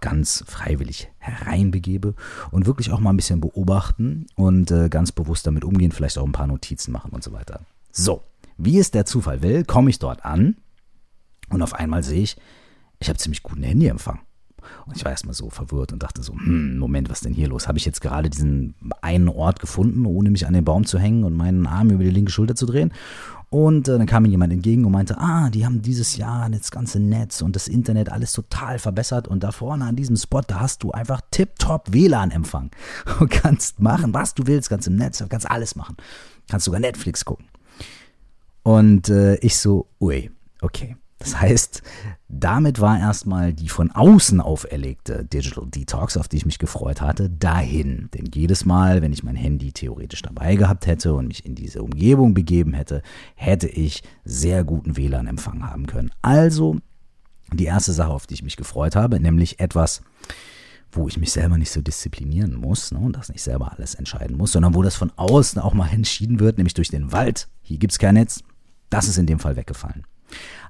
ganz 0.00 0.44
freiwillig 0.46 1.10
hereinbegebe 1.18 2.14
und 2.50 2.66
wirklich 2.66 2.90
auch 2.90 3.00
mal 3.00 3.10
ein 3.10 3.16
bisschen 3.16 3.40
beobachten 3.40 4.26
und 4.36 4.70
äh, 4.70 4.88
ganz 4.88 5.12
bewusst 5.12 5.46
damit 5.46 5.64
umgehen, 5.64 5.92
vielleicht 5.92 6.18
auch 6.18 6.26
ein 6.26 6.32
paar 6.32 6.46
Notizen 6.46 6.92
machen 6.92 7.12
und 7.12 7.22
so 7.22 7.32
weiter. 7.32 7.60
So, 7.92 8.22
wie 8.56 8.78
es 8.78 8.90
der 8.90 9.06
Zufall 9.06 9.42
will, 9.42 9.64
komme 9.64 9.90
ich 9.90 9.98
dort 9.98 10.24
an 10.24 10.56
und 11.48 11.62
auf 11.62 11.74
einmal 11.74 12.02
sehe 12.02 12.22
ich, 12.22 12.36
ich 12.98 13.08
habe 13.08 13.18
ziemlich 13.18 13.42
guten 13.42 13.62
Handyempfang. 13.62 14.20
Und 14.86 14.96
ich 14.96 15.04
war 15.04 15.12
erstmal 15.12 15.34
so 15.34 15.50
verwirrt 15.50 15.92
und 15.92 16.02
dachte 16.02 16.22
so, 16.22 16.32
hm, 16.32 16.78
Moment, 16.78 17.10
was 17.10 17.20
denn 17.20 17.34
hier 17.34 17.48
los? 17.48 17.68
Habe 17.68 17.78
ich 17.78 17.84
jetzt 17.84 18.00
gerade 18.00 18.30
diesen 18.30 18.74
einen 19.00 19.28
Ort 19.28 19.60
gefunden, 19.60 20.06
ohne 20.06 20.30
mich 20.30 20.46
an 20.46 20.54
den 20.54 20.64
Baum 20.64 20.86
zu 20.86 20.98
hängen 20.98 21.24
und 21.24 21.34
meinen 21.36 21.66
Arm 21.66 21.90
über 21.90 22.04
die 22.04 22.10
linke 22.10 22.32
Schulter 22.32 22.54
zu 22.54 22.66
drehen? 22.66 22.92
Und 23.50 23.88
äh, 23.88 23.96
dann 23.96 24.06
kam 24.06 24.24
mir 24.24 24.28
jemand 24.28 24.52
entgegen 24.52 24.84
und 24.84 24.92
meinte, 24.92 25.16
ah, 25.18 25.48
die 25.48 25.64
haben 25.64 25.80
dieses 25.80 26.16
Jahr 26.16 26.50
das 26.50 26.70
ganze 26.70 27.00
Netz 27.00 27.40
und 27.40 27.56
das 27.56 27.66
Internet 27.66 28.10
alles 28.10 28.32
total 28.32 28.78
verbessert 28.78 29.26
und 29.26 29.42
da 29.42 29.52
vorne 29.52 29.86
an 29.86 29.96
diesem 29.96 30.16
Spot, 30.16 30.42
da 30.46 30.60
hast 30.60 30.82
du 30.82 30.92
einfach 30.92 31.22
tipptopp 31.30 31.92
WLAN-Empfang 31.92 32.70
und 33.20 33.30
kannst 33.30 33.80
machen, 33.80 34.12
was 34.12 34.34
du 34.34 34.46
willst, 34.46 34.68
kannst 34.68 34.86
im 34.86 34.96
Netz, 34.96 35.24
kannst 35.28 35.50
alles 35.50 35.76
machen. 35.76 35.96
Kannst 36.50 36.66
sogar 36.66 36.80
Netflix 36.80 37.24
gucken. 37.24 37.46
Und 38.62 39.08
äh, 39.08 39.36
ich 39.36 39.56
so, 39.56 39.86
ui, 39.98 40.30
okay. 40.60 40.96
Das 41.18 41.40
heißt, 41.40 41.82
damit 42.28 42.80
war 42.80 42.98
erstmal 42.98 43.52
die 43.52 43.68
von 43.68 43.90
außen 43.90 44.40
auferlegte 44.40 45.24
Digital 45.24 45.66
Detox, 45.66 46.16
auf 46.16 46.28
die 46.28 46.36
ich 46.36 46.46
mich 46.46 46.58
gefreut 46.58 47.00
hatte, 47.00 47.28
dahin. 47.28 48.08
Denn 48.14 48.26
jedes 48.32 48.64
Mal, 48.64 49.02
wenn 49.02 49.12
ich 49.12 49.24
mein 49.24 49.34
Handy 49.34 49.72
theoretisch 49.72 50.22
dabei 50.22 50.54
gehabt 50.54 50.86
hätte 50.86 51.14
und 51.14 51.26
mich 51.26 51.44
in 51.44 51.54
diese 51.54 51.82
Umgebung 51.82 52.34
begeben 52.34 52.72
hätte, 52.72 53.02
hätte 53.34 53.66
ich 53.68 54.02
sehr 54.24 54.62
guten 54.62 54.96
WLAN-Empfang 54.96 55.68
haben 55.68 55.86
können. 55.86 56.10
Also 56.22 56.76
die 57.52 57.64
erste 57.64 57.92
Sache, 57.92 58.10
auf 58.10 58.26
die 58.26 58.34
ich 58.34 58.42
mich 58.42 58.56
gefreut 58.56 58.94
habe, 58.94 59.18
nämlich 59.18 59.58
etwas, 59.58 60.02
wo 60.92 61.08
ich 61.08 61.18
mich 61.18 61.32
selber 61.32 61.58
nicht 61.58 61.70
so 61.70 61.80
disziplinieren 61.80 62.54
muss 62.54 62.92
ne, 62.92 62.98
und 62.98 63.16
das 63.16 63.28
nicht 63.28 63.42
selber 63.42 63.72
alles 63.72 63.94
entscheiden 63.94 64.36
muss, 64.36 64.52
sondern 64.52 64.74
wo 64.74 64.82
das 64.82 64.94
von 64.94 65.12
außen 65.16 65.60
auch 65.60 65.74
mal 65.74 65.88
entschieden 65.88 66.40
wird, 66.40 66.58
nämlich 66.58 66.74
durch 66.74 66.88
den 66.88 67.10
Wald. 67.10 67.48
Hier 67.62 67.78
gibt 67.78 67.92
es 67.92 67.98
kein 67.98 68.14
Netz. 68.14 68.42
Das 68.90 69.08
ist 69.08 69.18
in 69.18 69.26
dem 69.26 69.38
Fall 69.38 69.56
weggefallen. 69.56 70.04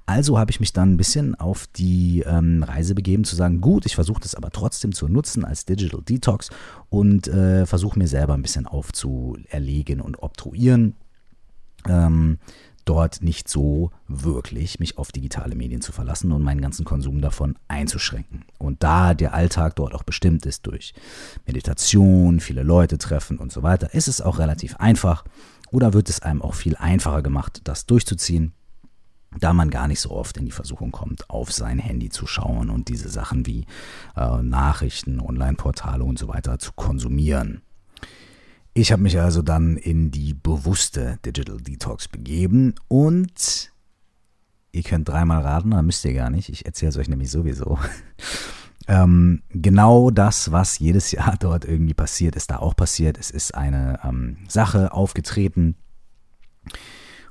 Also 0.09 0.39
habe 0.39 0.51
ich 0.51 0.59
mich 0.59 0.73
dann 0.73 0.95
ein 0.95 0.97
bisschen 0.97 1.35
auf 1.35 1.67
die 1.67 2.25
ähm, 2.27 2.63
Reise 2.63 2.95
begeben, 2.95 3.25
zu 3.25 3.37
sagen, 3.37 3.61
gut, 3.61 3.85
ich 3.85 3.95
versuche 3.95 4.23
das 4.23 4.35
aber 4.35 4.51
trotzdem 4.51 4.93
zu 4.93 5.07
nutzen 5.07 5.45
als 5.45 5.67
Digital 5.67 6.01
Detox 6.01 6.49
und 6.89 7.29
äh, 7.29 7.67
versuche 7.67 7.99
mir 7.99 8.09
selber 8.09 8.33
ein 8.33 8.41
bisschen 8.41 8.67
aufzuerlegen 8.67 10.01
und 10.01 10.23
obtruieren. 10.23 10.95
Ähm, 11.87 12.39
dort 12.87 13.21
nicht 13.21 13.51
so 13.51 13.91
wirklich 14.07 14.81
mich 14.81 14.97
auf 14.97 15.13
digitale 15.13 15.55
Medien 15.55 15.83
zu 15.83 15.93
verlassen 15.93 16.33
und 16.33 16.43
meinen 16.43 16.63
ganzen 16.63 16.87
Konsum 16.87 17.21
davon 17.21 17.57
einzuschränken. 17.69 18.47
Und 18.57 18.83
da 18.83 19.13
der 19.13 19.35
Alltag 19.35 19.77
dort 19.77 19.95
auch 19.95 20.05
bestimmt 20.05 20.47
ist 20.47 20.67
durch 20.67 20.95
Meditation, 21.47 22.41
viele 22.41 22.63
Leute 22.63 22.97
treffen 22.97 23.37
und 23.37 23.53
so 23.53 23.63
weiter, 23.63 23.93
ist 23.93 24.09
es 24.09 24.23
auch 24.23 24.39
relativ 24.39 24.77
einfach 24.77 25.25
oder 25.71 25.93
wird 25.93 26.09
es 26.09 26.23
einem 26.23 26.41
auch 26.41 26.55
viel 26.55 26.77
einfacher 26.77 27.21
gemacht, 27.21 27.61
das 27.65 27.85
durchzuziehen 27.85 28.55
da 29.37 29.53
man 29.53 29.71
gar 29.71 29.89
nicht 29.89 30.01
so 30.01 30.11
oft 30.11 30.37
in 30.37 30.47
die 30.47 30.53
Versuchung 30.53 30.91
kommt, 30.91 31.29
auf 31.29 31.53
sein 31.53 31.79
Handy 31.79 32.09
zu 32.09 32.27
schauen 32.27 32.71
und 32.71 32.89
diese 32.89 33.09
Sachen 33.09 33.47
wie 33.47 33.67
äh, 34.17 34.43
Nachrichten, 34.43 35.21
Online-Portale 35.21 36.05
und 36.05 36.19
so 36.19 36.29
weiter 36.29 36.59
zu 36.59 36.73
konsumieren. 36.73 37.63
Ich 38.75 38.93
habe 38.93 39.03
mich 39.03 39.19
also 39.19 39.43
dann 39.43 39.77
in 39.77 40.11
die 40.11 40.35
bewusste 40.35 41.19
Digital 41.25 41.59
Detox 41.59 42.09
begeben 42.09 42.75
und 42.87 43.73
ihr 44.73 44.83
könnt 44.83 45.09
dreimal 45.09 45.43
raten, 45.43 45.73
da 45.73 45.83
müsst 45.83 46.05
ihr 46.05 46.15
gar 46.15 46.31
nicht, 46.31 46.49
ich 46.49 46.65
erzähle 46.65 46.91
es 46.91 46.97
euch 46.97 47.09
nämlich 47.09 47.31
sowieso. 47.31 47.79
ähm, 48.89 49.43
genau 49.51 50.11
das, 50.11 50.53
was 50.53 50.79
jedes 50.79 51.11
Jahr 51.13 51.37
dort 51.39 51.65
irgendwie 51.65 51.95
passiert, 51.95 52.37
ist 52.37 52.51
da 52.51 52.59
auch 52.59 52.77
passiert. 52.77 53.19
Es 53.19 53.31
ist 53.31 53.55
eine 53.55 54.01
ähm, 54.05 54.39
Sache 54.49 54.93
aufgetreten, 54.93 55.75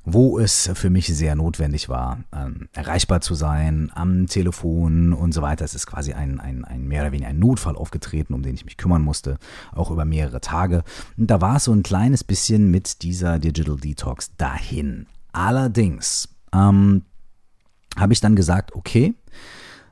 wo 0.09 0.39
es 0.39 0.69
für 0.73 0.89
mich 0.89 1.07
sehr 1.07 1.35
notwendig 1.35 1.89
war, 1.89 2.19
ähm, 2.33 2.69
erreichbar 2.71 3.19
zu 3.19 3.35
sein 3.35 3.91
am 3.93 4.27
Telefon 4.27 5.11
und 5.11 5.33
so 5.33 5.41
weiter. 5.41 5.65
Es 5.65 5.75
ist 5.75 5.85
quasi 5.85 6.13
ein, 6.13 6.39
ein, 6.39 6.63
ein 6.63 6.87
mehr 6.87 7.01
oder 7.01 7.11
weniger 7.11 7.27
ein 7.27 7.39
Notfall 7.39 7.75
aufgetreten, 7.75 8.33
um 8.33 8.41
den 8.41 8.55
ich 8.55 8.63
mich 8.63 8.77
kümmern 8.77 9.01
musste, 9.01 9.37
auch 9.73 9.91
über 9.91 10.05
mehrere 10.05 10.39
Tage. 10.39 10.85
Und 11.17 11.27
da 11.29 11.41
war 11.41 11.57
es 11.57 11.65
so 11.65 11.73
ein 11.73 11.83
kleines 11.83 12.23
bisschen 12.23 12.71
mit 12.71 13.01
dieser 13.01 13.37
Digital 13.37 13.75
Detox 13.75 14.31
dahin. 14.37 15.07
Allerdings 15.33 16.29
ähm, 16.53 17.03
habe 17.97 18.13
ich 18.13 18.21
dann 18.21 18.37
gesagt, 18.37 18.75
okay, 18.75 19.13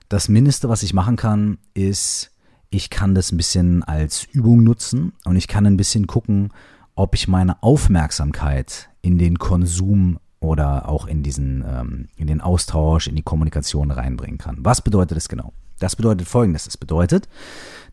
das 0.07 0.29
Mindeste, 0.29 0.69
was 0.69 0.81
ich 0.81 0.93
machen 0.93 1.17
kann, 1.17 1.57
ist, 1.73 2.31
ich 2.69 2.89
kann 2.89 3.15
das 3.15 3.33
ein 3.33 3.37
bisschen 3.37 3.83
als 3.83 4.23
Übung 4.23 4.63
nutzen 4.63 5.11
und 5.25 5.35
ich 5.35 5.49
kann 5.49 5.65
ein 5.65 5.75
bisschen 5.75 6.07
gucken, 6.07 6.53
ob 6.95 7.13
ich 7.13 7.27
meine 7.27 7.61
Aufmerksamkeit 7.61 8.89
in 9.01 9.17
den 9.17 9.37
Konsum 9.37 10.19
oder 10.39 10.87
auch 10.89 11.05
in 11.07 11.23
diesen, 11.23 11.63
ähm, 11.67 12.07
in 12.15 12.27
den 12.27 12.41
Austausch, 12.41 13.07
in 13.07 13.15
die 13.15 13.23
Kommunikation 13.23 13.91
reinbringen 13.91 14.37
kann. 14.37 14.57
Was 14.59 14.81
bedeutet 14.81 15.17
das 15.17 15.27
genau? 15.29 15.53
Das 15.79 15.95
bedeutet 15.95 16.27
folgendes. 16.27 16.67
Es 16.67 16.77
bedeutet, 16.77 17.27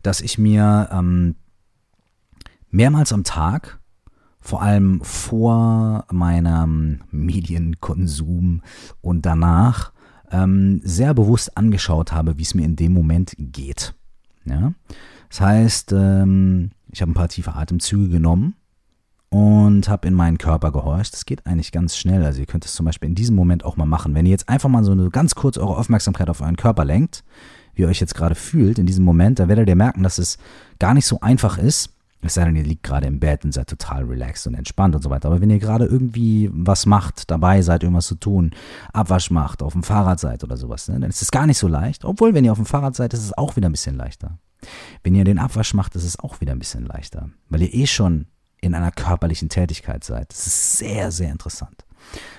dass 0.01 0.21
ich 0.21 0.37
mir 0.37 0.89
ähm, 0.91 1.35
mehrmals 2.69 3.11
am 3.11 3.23
Tag, 3.23 3.79
vor 4.39 4.61
allem 4.61 5.01
vor 5.01 6.05
meinem 6.11 7.01
Medienkonsum 7.11 8.61
und 9.01 9.25
danach, 9.25 9.91
ähm, 10.31 10.81
sehr 10.83 11.13
bewusst 11.13 11.57
angeschaut 11.57 12.11
habe, 12.11 12.37
wie 12.37 12.43
es 12.43 12.53
mir 12.53 12.65
in 12.65 12.75
dem 12.75 12.93
Moment 12.93 13.35
geht. 13.37 13.93
Ja? 14.45 14.73
Das 15.29 15.41
heißt, 15.41 15.91
ähm, 15.93 16.71
ich 16.91 17.01
habe 17.01 17.11
ein 17.11 17.15
paar 17.15 17.29
tiefe 17.29 17.53
Atemzüge 17.53 18.09
genommen 18.09 18.55
und 19.33 19.89
habe 19.89 20.07
in 20.07 20.13
meinen 20.13 20.37
Körper 20.37 20.71
gehorcht. 20.71 21.11
Das 21.13 21.25
geht 21.25 21.47
eigentlich 21.47 21.71
ganz 21.71 21.97
schnell. 21.97 22.23
Also 22.23 22.39
ihr 22.39 22.45
könnt 22.45 22.65
es 22.65 22.75
zum 22.75 22.85
Beispiel 22.85 23.09
in 23.09 23.15
diesem 23.15 23.35
Moment 23.35 23.65
auch 23.65 23.77
mal 23.77 23.87
machen. 23.87 24.13
Wenn 24.13 24.27
ihr 24.27 24.31
jetzt 24.31 24.47
einfach 24.47 24.69
mal 24.69 24.83
so 24.83 24.91
eine 24.91 25.09
ganz 25.09 25.33
kurz 25.33 25.57
eure 25.57 25.75
Aufmerksamkeit 25.75 26.29
auf 26.29 26.41
euren 26.41 26.55
Körper 26.55 26.85
lenkt, 26.85 27.23
wie 27.73 27.81
ihr 27.81 27.87
euch 27.87 27.99
jetzt 27.99 28.13
gerade 28.13 28.35
fühlt 28.35 28.77
in 28.77 28.85
diesem 28.85 29.03
Moment, 29.03 29.39
dann 29.39 29.49
werdet 29.49 29.67
ihr 29.67 29.75
merken, 29.75 30.03
dass 30.03 30.19
es 30.19 30.37
gar 30.77 30.93
nicht 30.93 31.07
so 31.07 31.19
einfach 31.21 31.57
ist. 31.57 31.89
Es 32.21 32.35
sei 32.35 32.45
denn, 32.45 32.55
ihr 32.55 32.63
liegt 32.63 32.83
gerade 32.83 33.07
im 33.07 33.19
Bett 33.19 33.43
und 33.43 33.55
seid 33.55 33.67
total 33.67 34.03
relaxed 34.03 34.45
und 34.45 34.53
entspannt 34.53 34.95
und 34.95 35.01
so 35.01 35.09
weiter. 35.09 35.29
Aber 35.29 35.41
wenn 35.41 35.49
ihr 35.49 35.57
gerade 35.57 35.85
irgendwie 35.85 36.51
was 36.53 36.85
macht, 36.85 37.31
dabei 37.31 37.63
seid, 37.63 37.81
irgendwas 37.81 38.05
zu 38.05 38.15
tun, 38.15 38.51
Abwasch 38.93 39.31
macht, 39.31 39.63
auf 39.63 39.73
dem 39.73 39.81
Fahrrad 39.81 40.19
seid 40.19 40.43
oder 40.43 40.57
sowas, 40.57 40.87
ne, 40.89 40.99
dann 40.99 41.09
ist 41.09 41.23
es 41.23 41.31
gar 41.31 41.47
nicht 41.47 41.57
so 41.57 41.67
leicht. 41.67 42.05
Obwohl, 42.05 42.35
wenn 42.35 42.45
ihr 42.45 42.51
auf 42.51 42.59
dem 42.59 42.67
Fahrrad 42.67 42.95
seid, 42.95 43.15
ist 43.15 43.25
es 43.25 43.35
auch 43.35 43.55
wieder 43.55 43.67
ein 43.67 43.73
bisschen 43.73 43.97
leichter. 43.97 44.37
Wenn 45.01 45.15
ihr 45.15 45.25
den 45.25 45.39
Abwasch 45.39 45.73
macht, 45.73 45.95
ist 45.95 46.05
es 46.05 46.19
auch 46.19 46.39
wieder 46.39 46.51
ein 46.51 46.59
bisschen 46.59 46.85
leichter. 46.85 47.29
Weil 47.49 47.63
ihr 47.63 47.73
eh 47.73 47.87
schon 47.87 48.27
in 48.63 48.73
einer 48.75 48.91
körperlichen 48.91 49.49
Tätigkeit 49.49 50.03
seid. 50.03 50.31
Das 50.31 50.47
ist 50.47 50.77
sehr, 50.77 51.11
sehr 51.11 51.31
interessant. 51.31 51.85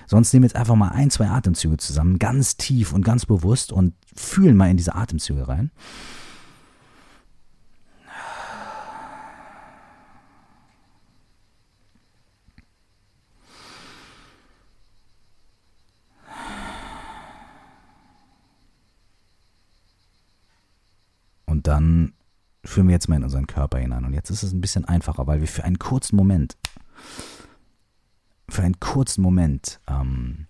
Sonst 0.07 0.33
nehmen 0.33 0.45
wir 0.45 0.49
jetzt 0.49 0.57
einfach 0.57 0.75
mal 0.75 0.89
ein, 0.89 1.11
zwei 1.11 1.29
Atemzüge 1.29 1.77
zusammen, 1.77 2.19
ganz 2.19 2.57
tief 2.57 2.93
und 2.93 3.05
ganz 3.05 3.27
bewusst 3.27 3.73
und 3.73 3.95
fühlen 4.15 4.57
mal 4.57 4.71
in 4.71 4.77
diese 4.77 4.95
Atemzüge 4.95 5.49
rein. 5.49 5.71
Und 21.47 21.67
dann 21.69 22.15
führen 22.65 22.89
wir 22.89 22.95
jetzt 22.95 23.09
mal 23.09 23.17
in 23.17 23.25
unseren 23.25 23.47
Körper 23.47 23.79
hinein. 23.79 24.05
Und 24.05 24.15
jetzt 24.15 24.31
ist 24.31 24.43
es 24.43 24.53
ein 24.53 24.61
bisschen 24.61 24.85
einfacher, 24.85 25.27
weil 25.27 25.41
wir 25.41 25.49
für 25.49 25.65
einen 25.65 25.79
kurzen 25.79 26.17
Moment, 26.17 26.57
für 28.49 28.63
einen 28.63 28.81
kurzen 28.81 29.23
Moment 29.23 29.81
ähm, 29.87 30.47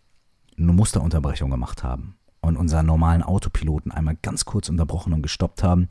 eine 0.56 0.72
Musterunterbrechung 0.72 1.50
gemacht 1.50 1.82
haben 1.82 2.16
und 2.40 2.56
unseren 2.56 2.86
normalen 2.86 3.22
Autopiloten 3.22 3.90
einmal 3.90 4.16
ganz 4.22 4.44
kurz 4.44 4.68
unterbrochen 4.68 5.12
und 5.12 5.22
gestoppt 5.22 5.62
haben, 5.62 5.88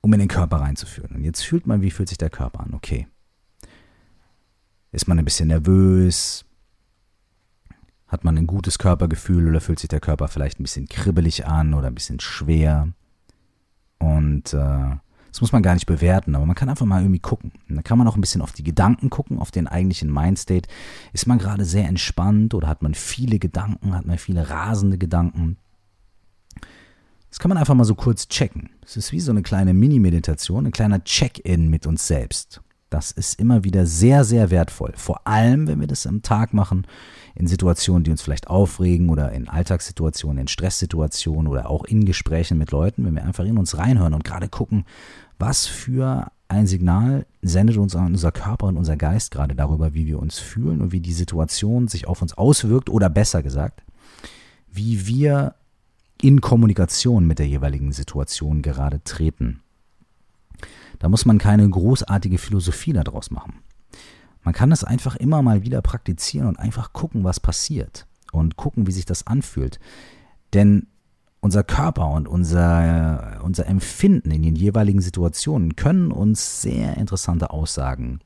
um 0.00 0.12
in 0.12 0.20
den 0.20 0.28
Körper 0.28 0.58
reinzuführen. 0.58 1.16
Und 1.16 1.24
jetzt 1.24 1.42
fühlt 1.42 1.66
man, 1.66 1.80
wie 1.80 1.90
fühlt 1.90 2.08
sich 2.08 2.18
der 2.18 2.30
Körper 2.30 2.60
an? 2.60 2.74
Okay. 2.74 3.06
Ist 4.92 5.08
man 5.08 5.18
ein 5.18 5.24
bisschen 5.24 5.48
nervös? 5.48 6.44
Hat 8.08 8.24
man 8.24 8.38
ein 8.38 8.46
gutes 8.46 8.78
Körpergefühl 8.78 9.48
oder 9.48 9.60
fühlt 9.60 9.80
sich 9.80 9.88
der 9.88 10.00
Körper 10.00 10.28
vielleicht 10.28 10.60
ein 10.60 10.62
bisschen 10.62 10.86
kribbelig 10.86 11.46
an 11.46 11.74
oder 11.74 11.88
ein 11.88 11.94
bisschen 11.94 12.20
schwer? 12.20 12.88
Und 13.98 14.52
äh, 14.54 14.96
das 15.36 15.42
muss 15.42 15.52
man 15.52 15.62
gar 15.62 15.74
nicht 15.74 15.84
bewerten, 15.84 16.34
aber 16.34 16.46
man 16.46 16.54
kann 16.54 16.70
einfach 16.70 16.86
mal 16.86 17.02
irgendwie 17.02 17.20
gucken. 17.20 17.52
Und 17.68 17.76
da 17.76 17.82
kann 17.82 17.98
man 17.98 18.08
auch 18.08 18.14
ein 18.14 18.22
bisschen 18.22 18.40
auf 18.40 18.52
die 18.52 18.62
Gedanken 18.62 19.10
gucken, 19.10 19.38
auf 19.38 19.50
den 19.50 19.66
eigentlichen 19.66 20.10
Mindstate. 20.10 20.66
Ist 21.12 21.26
man 21.26 21.36
gerade 21.36 21.66
sehr 21.66 21.86
entspannt 21.86 22.54
oder 22.54 22.68
hat 22.68 22.80
man 22.80 22.94
viele 22.94 23.38
Gedanken, 23.38 23.94
hat 23.94 24.06
man 24.06 24.16
viele 24.16 24.48
rasende 24.48 24.96
Gedanken? 24.96 25.58
Das 27.28 27.38
kann 27.38 27.50
man 27.50 27.58
einfach 27.58 27.74
mal 27.74 27.84
so 27.84 27.94
kurz 27.94 28.28
checken. 28.28 28.70
Es 28.82 28.96
ist 28.96 29.12
wie 29.12 29.20
so 29.20 29.30
eine 29.30 29.42
kleine 29.42 29.74
Mini-Meditation, 29.74 30.64
ein 30.64 30.72
kleiner 30.72 31.04
Check-in 31.04 31.68
mit 31.68 31.86
uns 31.86 32.06
selbst. 32.06 32.62
Das 32.88 33.10
ist 33.10 33.38
immer 33.38 33.62
wieder 33.62 33.84
sehr, 33.84 34.24
sehr 34.24 34.50
wertvoll. 34.50 34.94
Vor 34.96 35.26
allem, 35.26 35.66
wenn 35.66 35.80
wir 35.80 35.86
das 35.86 36.06
am 36.06 36.22
Tag 36.22 36.54
machen, 36.54 36.86
in 37.34 37.46
Situationen, 37.46 38.04
die 38.04 38.10
uns 38.10 38.22
vielleicht 38.22 38.48
aufregen 38.48 39.10
oder 39.10 39.32
in 39.32 39.48
Alltagssituationen, 39.48 40.38
in 40.38 40.48
Stresssituationen 40.48 41.46
oder 41.46 41.68
auch 41.68 41.84
in 41.84 42.06
Gesprächen 42.06 42.56
mit 42.56 42.70
Leuten, 42.70 43.04
wenn 43.04 43.14
wir 43.14 43.24
einfach 43.24 43.44
in 43.44 43.58
uns 43.58 43.76
reinhören 43.76 44.14
und 44.14 44.24
gerade 44.24 44.48
gucken, 44.48 44.86
was 45.38 45.66
für 45.66 46.30
ein 46.48 46.66
Signal 46.66 47.26
sendet 47.42 47.76
uns 47.76 47.94
unser 47.94 48.32
Körper 48.32 48.66
und 48.66 48.76
unser 48.76 48.96
Geist 48.96 49.30
gerade 49.30 49.54
darüber, 49.54 49.94
wie 49.94 50.06
wir 50.06 50.20
uns 50.20 50.38
fühlen 50.38 50.80
und 50.80 50.92
wie 50.92 51.00
die 51.00 51.12
Situation 51.12 51.88
sich 51.88 52.06
auf 52.06 52.22
uns 52.22 52.34
auswirkt 52.34 52.88
oder 52.88 53.10
besser 53.10 53.42
gesagt, 53.42 53.82
wie 54.70 55.06
wir 55.06 55.54
in 56.22 56.40
Kommunikation 56.40 57.26
mit 57.26 57.38
der 57.38 57.48
jeweiligen 57.48 57.92
Situation 57.92 58.62
gerade 58.62 59.02
treten. 59.02 59.60
Da 60.98 61.08
muss 61.08 61.26
man 61.26 61.38
keine 61.38 61.68
großartige 61.68 62.38
Philosophie 62.38 62.92
daraus 62.92 63.30
machen. 63.30 63.54
Man 64.42 64.54
kann 64.54 64.72
es 64.72 64.84
einfach 64.84 65.16
immer 65.16 65.42
mal 65.42 65.62
wieder 65.62 65.82
praktizieren 65.82 66.46
und 66.46 66.58
einfach 66.58 66.92
gucken, 66.92 67.24
was 67.24 67.40
passiert 67.40 68.06
und 68.32 68.56
gucken, 68.56 68.86
wie 68.86 68.92
sich 68.92 69.04
das 69.04 69.26
anfühlt. 69.26 69.80
Denn 70.54 70.86
unser 71.46 71.62
Körper 71.62 72.10
und 72.10 72.26
unser, 72.26 73.38
unser 73.44 73.68
Empfinden 73.68 74.32
in 74.32 74.42
den 74.42 74.56
jeweiligen 74.56 75.00
Situationen 75.00 75.76
können 75.76 76.10
uns 76.10 76.60
sehr 76.60 76.96
interessante 76.96 77.50
Aussagen 77.50 78.18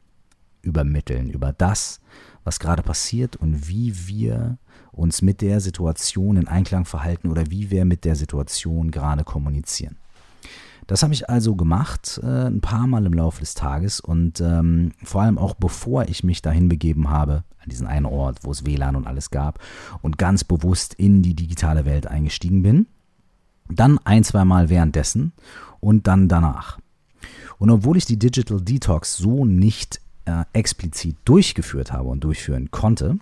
übermitteln 0.63 1.29
über 1.29 1.53
das, 1.53 2.01
was 2.45 2.59
gerade 2.61 2.83
passiert 2.83 3.37
und 3.37 3.69
wie 3.69 4.09
wir 4.09 4.57
uns 4.91 5.21
mit 5.21 5.43
der 5.43 5.61
Situation 5.61 6.39
in 6.39 6.49
Einklang 6.49 6.87
verhalten 6.87 7.31
oder 7.31 7.51
wie 7.51 7.71
wir 7.71 7.85
mit 7.85 8.07
der 8.07 8.17
Situation 8.17 8.91
gerade 8.91 9.23
kommunizieren. 9.23 9.99
Das 10.87 11.03
habe 11.03 11.13
ich 11.13 11.29
also 11.29 11.57
gemacht, 11.57 12.19
äh, 12.23 12.47
ein 12.47 12.63
paar 12.63 12.87
Mal 12.87 13.05
im 13.05 13.13
Laufe 13.13 13.41
des 13.41 13.53
Tages 13.53 14.01
und 14.01 14.41
ähm, 14.41 14.93
vor 15.05 15.21
allem 15.21 15.37
auch 15.37 15.53
bevor 15.53 16.09
ich 16.09 16.25
mich 16.25 16.41
dahin 16.41 16.71
begeben 16.71 17.11
habe, 17.11 17.45
an 17.59 17.69
diesen 17.69 17.87
einen 17.87 18.07
Ort, 18.07 18.39
wo 18.45 18.51
es 18.51 18.65
WLAN 18.65 18.97
und 18.97 19.07
alles 19.07 19.31
gab 19.31 19.59
und 20.01 20.17
ganz 20.17 20.43
bewusst 20.43 20.95
in 20.95 21.21
die 21.21 21.35
digitale 21.35 21.85
Welt 21.85 22.07
eingestiegen 22.07 22.63
bin. 22.63 22.87
Dann 23.71 23.99
ein, 24.05 24.25
zwei 24.25 24.45
Mal 24.45 24.69
währenddessen 24.69 25.33
und 25.81 26.07
dann 26.07 26.29
danach. 26.29 26.79
Und 27.59 27.71
obwohl 27.71 27.97
ich 27.97 28.07
die 28.07 28.19
Digital 28.19 28.61
Detox 28.61 29.17
so 29.17 29.45
nicht 29.45 30.01
äh, 30.25 30.45
explizit 30.53 31.17
durchgeführt 31.25 31.93
habe 31.93 32.09
und 32.09 32.25
durchführen 32.25 32.71
konnte, 32.71 33.19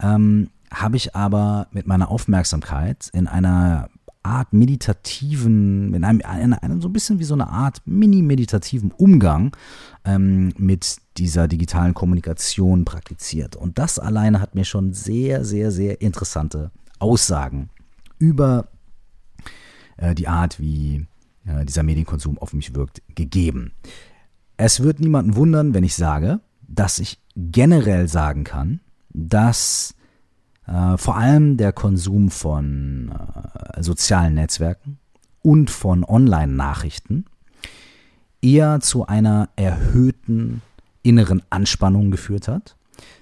ähm, 0.00 0.50
habe 0.72 0.96
ich 0.96 1.14
aber 1.14 1.68
mit 1.70 1.86
meiner 1.86 2.10
Aufmerksamkeit 2.10 3.08
in 3.12 3.28
einer 3.28 3.88
Art 4.22 4.52
meditativen, 4.52 5.94
in 5.94 6.04
einem, 6.04 6.20
in 6.20 6.52
einem, 6.54 6.80
so 6.80 6.88
ein 6.88 6.92
bisschen 6.92 7.18
wie 7.18 7.24
so 7.24 7.34
eine 7.34 7.48
Art 7.48 7.82
mini-meditativen 7.84 8.92
Umgang 8.92 9.56
ähm, 10.04 10.54
mit 10.56 10.96
dieser 11.18 11.48
digitalen 11.48 11.94
Kommunikation 11.94 12.84
praktiziert. 12.84 13.56
Und 13.56 13.78
das 13.78 13.98
alleine 13.98 14.40
hat 14.40 14.54
mir 14.54 14.64
schon 14.64 14.92
sehr, 14.92 15.44
sehr, 15.44 15.70
sehr 15.70 16.00
interessante 16.00 16.70
Aussagen 16.98 17.68
über 18.18 18.68
äh, 20.02 20.14
die 20.14 20.28
Art, 20.28 20.60
wie 20.60 21.06
äh, 21.46 21.64
dieser 21.64 21.82
Medienkonsum 21.82 22.38
auf 22.38 22.52
mich 22.52 22.74
wirkt, 22.74 23.02
gegeben. 23.14 23.72
Es 24.56 24.82
wird 24.82 25.00
niemanden 25.00 25.36
wundern, 25.36 25.74
wenn 25.74 25.84
ich 25.84 25.94
sage, 25.94 26.40
dass 26.66 26.98
ich 26.98 27.18
generell 27.36 28.08
sagen 28.08 28.44
kann, 28.44 28.80
dass 29.10 29.94
äh, 30.66 30.96
vor 30.96 31.16
allem 31.16 31.56
der 31.56 31.72
Konsum 31.72 32.30
von 32.30 33.12
äh, 33.74 33.82
sozialen 33.82 34.34
Netzwerken 34.34 34.98
und 35.42 35.70
von 35.70 36.04
Online-Nachrichten 36.04 37.24
eher 38.40 38.80
zu 38.80 39.06
einer 39.06 39.48
erhöhten 39.56 40.62
inneren 41.02 41.42
Anspannung 41.50 42.10
geführt 42.10 42.48
hat, 42.48 42.76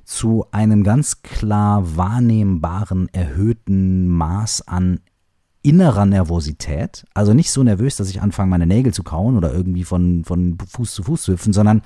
zu 0.04 0.46
einem 0.50 0.84
ganz 0.84 1.22
klar 1.22 1.96
wahrnehmbaren 1.96 3.08
erhöhten 3.12 4.08
Maß 4.08 4.66
an 4.68 5.00
innerer 5.62 6.07
Nervosität. 6.07 7.05
Also 7.14 7.35
nicht 7.35 7.50
so 7.50 7.62
nervös, 7.62 7.97
dass 7.97 8.11
ich 8.11 8.23
anfange, 8.23 8.50
meine 8.50 8.67
Nägel 8.67 8.95
zu 8.95 9.02
kauen 9.02 9.37
oder 9.37 9.52
irgendwie 9.52 9.85
von, 9.85 10.25
von 10.25 10.57
Fuß 10.59 10.95
zu 10.95 11.02
Fuß 11.02 11.23
zu 11.23 11.33
hüpfen, 11.33 11.52
sondern 11.52 11.83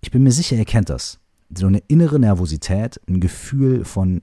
ich 0.00 0.10
bin 0.10 0.22
mir 0.22 0.32
sicher, 0.32 0.56
ihr 0.56 0.64
kennt 0.64 0.90
das 0.90 1.20
so 1.56 1.66
eine 1.66 1.78
innere 1.88 2.18
Nervosität, 2.18 3.00
ein 3.08 3.20
Gefühl 3.20 3.84
von 3.84 4.22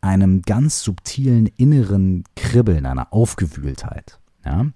einem 0.00 0.42
ganz 0.42 0.82
subtilen 0.82 1.46
inneren 1.46 2.24
Kribbeln, 2.36 2.86
einer 2.86 3.12
Aufgewühltheit. 3.12 4.18
Ja? 4.44 4.66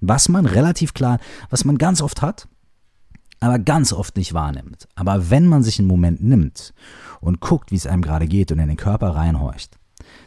Was 0.00 0.28
man 0.28 0.46
relativ 0.46 0.94
klar, 0.94 1.18
was 1.50 1.64
man 1.64 1.78
ganz 1.78 2.00
oft 2.00 2.22
hat, 2.22 2.48
aber 3.40 3.58
ganz 3.58 3.92
oft 3.92 4.16
nicht 4.16 4.34
wahrnimmt. 4.34 4.88
Aber 4.94 5.30
wenn 5.30 5.46
man 5.46 5.62
sich 5.62 5.78
einen 5.78 5.88
Moment 5.88 6.22
nimmt 6.22 6.74
und 7.20 7.40
guckt, 7.40 7.72
wie 7.72 7.76
es 7.76 7.86
einem 7.86 8.02
gerade 8.02 8.26
geht 8.26 8.52
und 8.52 8.58
in 8.58 8.68
den 8.68 8.76
Körper 8.76 9.10
reinhorcht, 9.10 9.78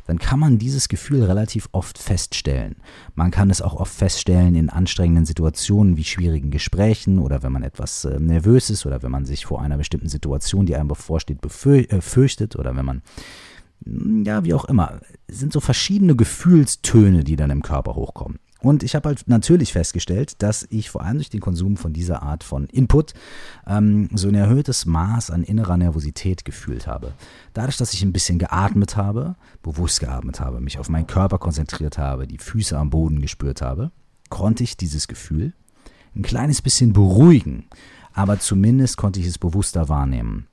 dann 0.06 0.20
kann 0.20 0.40
man 0.40 0.58
dieses 0.58 0.90
Gefühl 0.90 1.24
relativ 1.24 1.70
oft 1.72 1.98
feststellen. 1.98 2.76
Man 3.16 3.32
kann 3.32 3.50
es 3.50 3.62
auch 3.62 3.74
oft 3.74 3.94
feststellen 3.94 4.56
in 4.56 4.70
anstrengenden 4.70 5.26
Situationen 5.26 5.98
wie 5.98 6.04
schwierigen 6.04 6.52
Gesprächen 6.52 7.20
oder 7.20 7.44
wenn 7.44 7.52
man 7.52 7.64
etwas 7.64 8.06
äh, 8.06 8.20
nervös 8.20 8.70
ist 8.70 8.86
oder 8.86 9.04
wenn 9.04 9.12
man 9.12 9.26
sich 9.26 9.46
vor 9.46 9.62
einer 9.62 9.78
bestimmten 9.78 10.10
Situation, 10.10 10.66
die 10.66 10.76
einem 10.76 10.88
bevorsteht, 10.88 11.40
äh, 11.44 12.02
fürchtet 12.02 12.56
oder 12.56 12.76
wenn 12.76 12.86
man 12.86 13.02
ja, 13.86 14.44
wie 14.44 14.54
auch 14.54 14.66
immer, 14.66 15.00
es 15.28 15.40
sind 15.40 15.54
so 15.54 15.60
verschiedene 15.60 16.16
Gefühlstöne, 16.16 17.24
die 17.24 17.36
dann 17.36 17.50
im 17.50 17.64
Körper 17.64 17.96
hochkommen. 17.96 18.40
Und 18.62 18.84
ich 18.84 18.94
habe 18.94 19.10
halt 19.10 19.28
natürlich 19.28 19.74
festgestellt, 19.74 20.42
dass 20.44 20.68
ich 20.70 20.92
vor 20.92 21.02
allem 21.02 21.18
durch 21.18 21.32
den 21.32 21.40
Konsum 21.40 21.78
von 21.78 21.94
dieser 21.94 22.22
Art 22.22 22.44
von 22.44 22.68
Input 22.68 23.14
ähm, 23.66 24.10
so 24.14 24.28
ein 24.28 24.36
erhöhtes 24.36 24.86
Maß 24.86 25.32
an 25.32 25.44
innerer 25.44 25.78
Nervosität 25.78 26.46
gefühlt 26.46 26.86
habe. 26.86 27.14
Dadurch, 27.54 27.78
dass 27.78 27.94
ich 27.94 28.04
ein 28.04 28.14
bisschen 28.14 28.38
geatmet 28.38 28.98
habe, 28.98 29.36
bewusst 29.64 30.00
geatmet 30.00 30.40
habe, 30.40 30.62
mich 30.62 30.78
auf 30.78 30.90
meinen 30.90 31.08
Körper 31.08 31.40
konzentriert 31.40 31.98
habe, 31.98 32.28
die 32.28 32.38
Füße 32.38 32.78
am 32.78 32.92
Boden 32.92 33.20
gespürt 33.20 33.64
habe, 33.64 33.92
konnte 34.30 34.64
ich 34.64 34.78
dieses 34.78 35.08
Gefühl 35.08 35.54
ein 36.16 36.22
kleines 36.22 36.62
bisschen 36.62 36.94
beruhigen. 36.94 37.66
Aber 38.14 38.40
zumindest 38.40 38.98
konnte 38.98 39.20
ich 39.20 39.26
es 39.26 39.40
bewusster 39.40 39.90
wahrnehmen. 39.90 40.48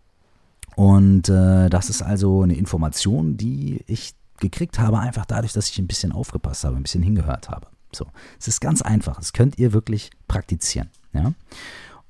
Und 0.76 1.28
äh, 1.28 1.68
das 1.68 1.90
ist 1.90 2.02
also 2.02 2.42
eine 2.42 2.54
Information, 2.54 3.36
die 3.36 3.82
ich 3.86 4.14
gekriegt 4.38 4.78
habe, 4.78 5.00
einfach 5.00 5.26
dadurch, 5.26 5.52
dass 5.52 5.68
ich 5.68 5.78
ein 5.78 5.88
bisschen 5.88 6.12
aufgepasst 6.12 6.64
habe, 6.64 6.76
ein 6.76 6.84
bisschen 6.84 7.02
hingehört 7.02 7.50
habe. 7.50 7.66
So, 7.92 8.06
es 8.38 8.48
ist 8.48 8.60
ganz 8.60 8.82
einfach. 8.82 9.16
Das 9.16 9.32
könnt 9.32 9.58
ihr 9.58 9.72
wirklich 9.72 10.10
praktizieren. 10.26 10.90
Ja? 11.12 11.32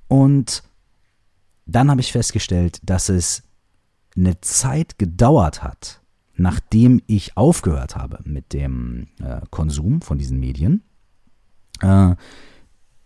Und 0.08 0.62
dann 1.66 1.90
habe 1.90 2.00
ich 2.00 2.12
festgestellt, 2.12 2.80
dass 2.82 3.08
es 3.08 3.42
eine 4.16 4.40
Zeit 4.40 4.98
gedauert 4.98 5.62
hat, 5.62 6.00
nachdem 6.34 7.00
ich 7.06 7.36
aufgehört 7.36 7.96
habe 7.96 8.20
mit 8.24 8.52
dem 8.52 9.08
äh, 9.22 9.40
Konsum 9.50 10.00
von 10.02 10.18
diesen 10.18 10.40
Medien, 10.40 10.82
äh, 11.80 12.14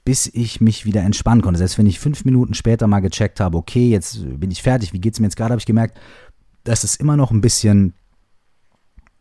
bis 0.04 0.26
ich 0.26 0.60
mich 0.60 0.84
wieder 0.84 1.02
entspannen 1.02 1.42
konnte. 1.42 1.58
Selbst 1.58 1.78
wenn 1.78 1.86
ich 1.86 2.00
fünf 2.00 2.24
Minuten 2.24 2.54
später 2.54 2.86
mal 2.86 3.00
gecheckt 3.00 3.40
habe, 3.40 3.56
okay, 3.58 3.90
jetzt 3.90 4.20
bin 4.38 4.50
ich 4.50 4.62
fertig, 4.62 4.92
wie 4.92 5.00
geht 5.00 5.14
es 5.14 5.20
mir 5.20 5.26
jetzt 5.26 5.36
gerade, 5.36 5.52
habe 5.52 5.60
ich 5.60 5.66
gemerkt, 5.66 5.98
dass 6.64 6.84
es 6.84 6.96
immer 6.96 7.16
noch 7.16 7.30
ein 7.30 7.40
bisschen 7.40 7.94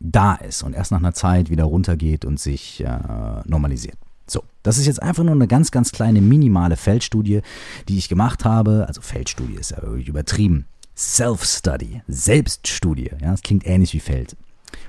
da 0.02 0.34
ist 0.34 0.62
und 0.62 0.74
erst 0.74 0.90
nach 0.90 0.98
einer 0.98 1.14
Zeit 1.14 1.50
wieder 1.50 1.64
runtergeht 1.64 2.24
und 2.24 2.40
sich 2.40 2.82
äh, 2.84 2.98
normalisiert. 3.44 3.96
So, 4.26 4.42
das 4.62 4.78
ist 4.78 4.86
jetzt 4.86 5.02
einfach 5.02 5.24
nur 5.24 5.34
eine 5.34 5.46
ganz, 5.46 5.70
ganz 5.70 5.92
kleine 5.92 6.20
minimale 6.20 6.76
Feldstudie, 6.76 7.42
die 7.88 7.98
ich 7.98 8.08
gemacht 8.08 8.44
habe. 8.44 8.86
Also 8.88 9.00
Feldstudie 9.00 9.54
ist 9.54 9.70
ja 9.70 9.82
wirklich 9.82 10.08
übertrieben. 10.08 10.66
Self-Study, 10.96 12.02
Selbststudie. 12.08 13.10
Ja, 13.20 13.30
das 13.30 13.42
klingt 13.42 13.66
ähnlich 13.66 13.94
wie 13.94 14.00
Feld. 14.00 14.36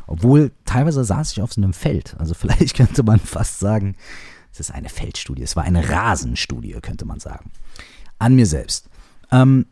Obwohl 0.07 0.51
teilweise 0.65 1.03
saß 1.03 1.31
ich 1.31 1.41
auf 1.41 1.53
so 1.53 1.61
einem 1.61 1.73
Feld. 1.73 2.15
Also 2.17 2.33
vielleicht 2.39 2.75
könnte 2.75 3.03
man 3.03 3.19
fast 3.19 3.59
sagen, 3.59 3.95
es 4.51 4.59
ist 4.59 4.71
eine 4.71 4.89
Feldstudie. 4.89 5.43
Es 5.43 5.55
war 5.55 5.63
eine 5.63 5.89
Rasenstudie, 5.89 6.73
könnte 6.81 7.05
man 7.05 7.19
sagen. 7.19 7.51
An 8.19 8.35
mir 8.35 8.45
selbst. 8.45 8.89
Ähm, 9.31 9.65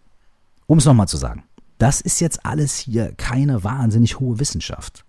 um 0.67 0.77
es 0.77 0.85
nochmal 0.85 1.07
zu 1.07 1.17
sagen. 1.17 1.43
Das 1.77 1.99
ist 2.01 2.19
jetzt 2.21 2.45
alles 2.45 2.77
hier 2.77 3.13
keine 3.13 3.63
wahnsinnig 3.63 4.19
hohe 4.19 4.39
Wissenschaft. 4.39 5.03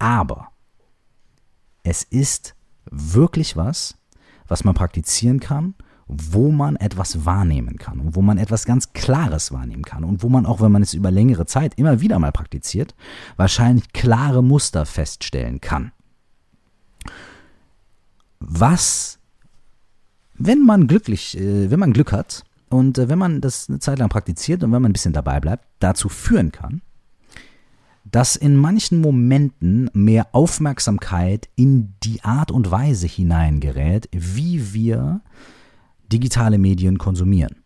Aber 0.00 0.50
es 1.82 2.02
ist 2.02 2.54
wirklich 2.90 3.56
was, 3.56 3.96
was 4.48 4.64
man 4.64 4.74
praktizieren 4.74 5.38
kann, 5.40 5.74
wo 6.08 6.50
man 6.50 6.74
etwas 6.76 7.24
wahrnehmen 7.24 7.76
kann 7.76 8.00
und 8.00 8.16
wo 8.16 8.22
man 8.22 8.38
etwas 8.38 8.64
ganz 8.64 8.92
Klares 8.94 9.52
wahrnehmen 9.52 9.84
kann 9.84 10.02
und 10.02 10.22
wo 10.22 10.28
man 10.28 10.46
auch, 10.46 10.60
wenn 10.60 10.72
man 10.72 10.82
es 10.82 10.94
über 10.94 11.10
längere 11.10 11.46
Zeit 11.46 11.74
immer 11.74 12.00
wieder 12.00 12.18
mal 12.18 12.32
praktiziert, 12.32 12.94
wahrscheinlich 13.36 13.92
klare 13.92 14.42
Muster 14.42 14.86
feststellen 14.86 15.60
kann. 15.60 15.92
Was, 18.40 19.18
wenn 20.34 20.64
man 20.64 20.88
glücklich, 20.88 21.38
äh, 21.38 21.70
wenn 21.70 21.78
man 21.78 21.92
Glück 21.92 22.10
hat 22.10 22.42
und 22.70 22.96
äh, 22.96 23.10
wenn 23.10 23.18
man 23.18 23.42
das 23.42 23.68
eine 23.68 23.80
Zeit 23.80 23.98
lang 23.98 24.08
praktiziert 24.08 24.64
und 24.64 24.72
wenn 24.72 24.82
man 24.82 24.90
ein 24.90 24.94
bisschen 24.94 25.12
dabei 25.12 25.40
bleibt, 25.40 25.66
dazu 25.78 26.08
führen 26.08 26.50
kann, 26.50 26.80
dass 28.10 28.36
in 28.36 28.56
manchen 28.56 29.00
Momenten 29.00 29.90
mehr 29.92 30.28
Aufmerksamkeit 30.32 31.48
in 31.56 31.94
die 32.02 32.22
Art 32.22 32.50
und 32.50 32.70
Weise 32.70 33.06
hineingerät, 33.06 34.08
wie 34.12 34.72
wir 34.72 35.20
digitale 36.12 36.58
Medien 36.58 36.98
konsumieren. 36.98 37.56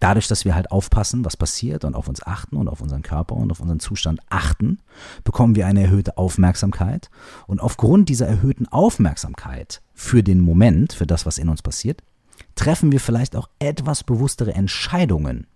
Dadurch, 0.00 0.28
dass 0.28 0.46
wir 0.46 0.54
halt 0.54 0.72
aufpassen, 0.72 1.26
was 1.26 1.36
passiert 1.36 1.84
und 1.84 1.94
auf 1.94 2.08
uns 2.08 2.26
achten 2.26 2.56
und 2.56 2.68
auf 2.68 2.80
unseren 2.80 3.02
Körper 3.02 3.36
und 3.36 3.50
auf 3.52 3.60
unseren 3.60 3.80
Zustand 3.80 4.20
achten, 4.30 4.78
bekommen 5.24 5.54
wir 5.54 5.66
eine 5.66 5.82
erhöhte 5.82 6.16
Aufmerksamkeit. 6.16 7.10
Und 7.46 7.60
aufgrund 7.60 8.08
dieser 8.08 8.26
erhöhten 8.26 8.66
Aufmerksamkeit 8.66 9.82
für 9.92 10.22
den 10.22 10.40
Moment, 10.40 10.94
für 10.94 11.06
das, 11.06 11.26
was 11.26 11.36
in 11.36 11.50
uns 11.50 11.60
passiert, 11.60 12.02
treffen 12.54 12.92
wir 12.92 13.00
vielleicht 13.00 13.36
auch 13.36 13.50
etwas 13.58 14.02
bewusstere 14.02 14.54
Entscheidungen 14.54 15.46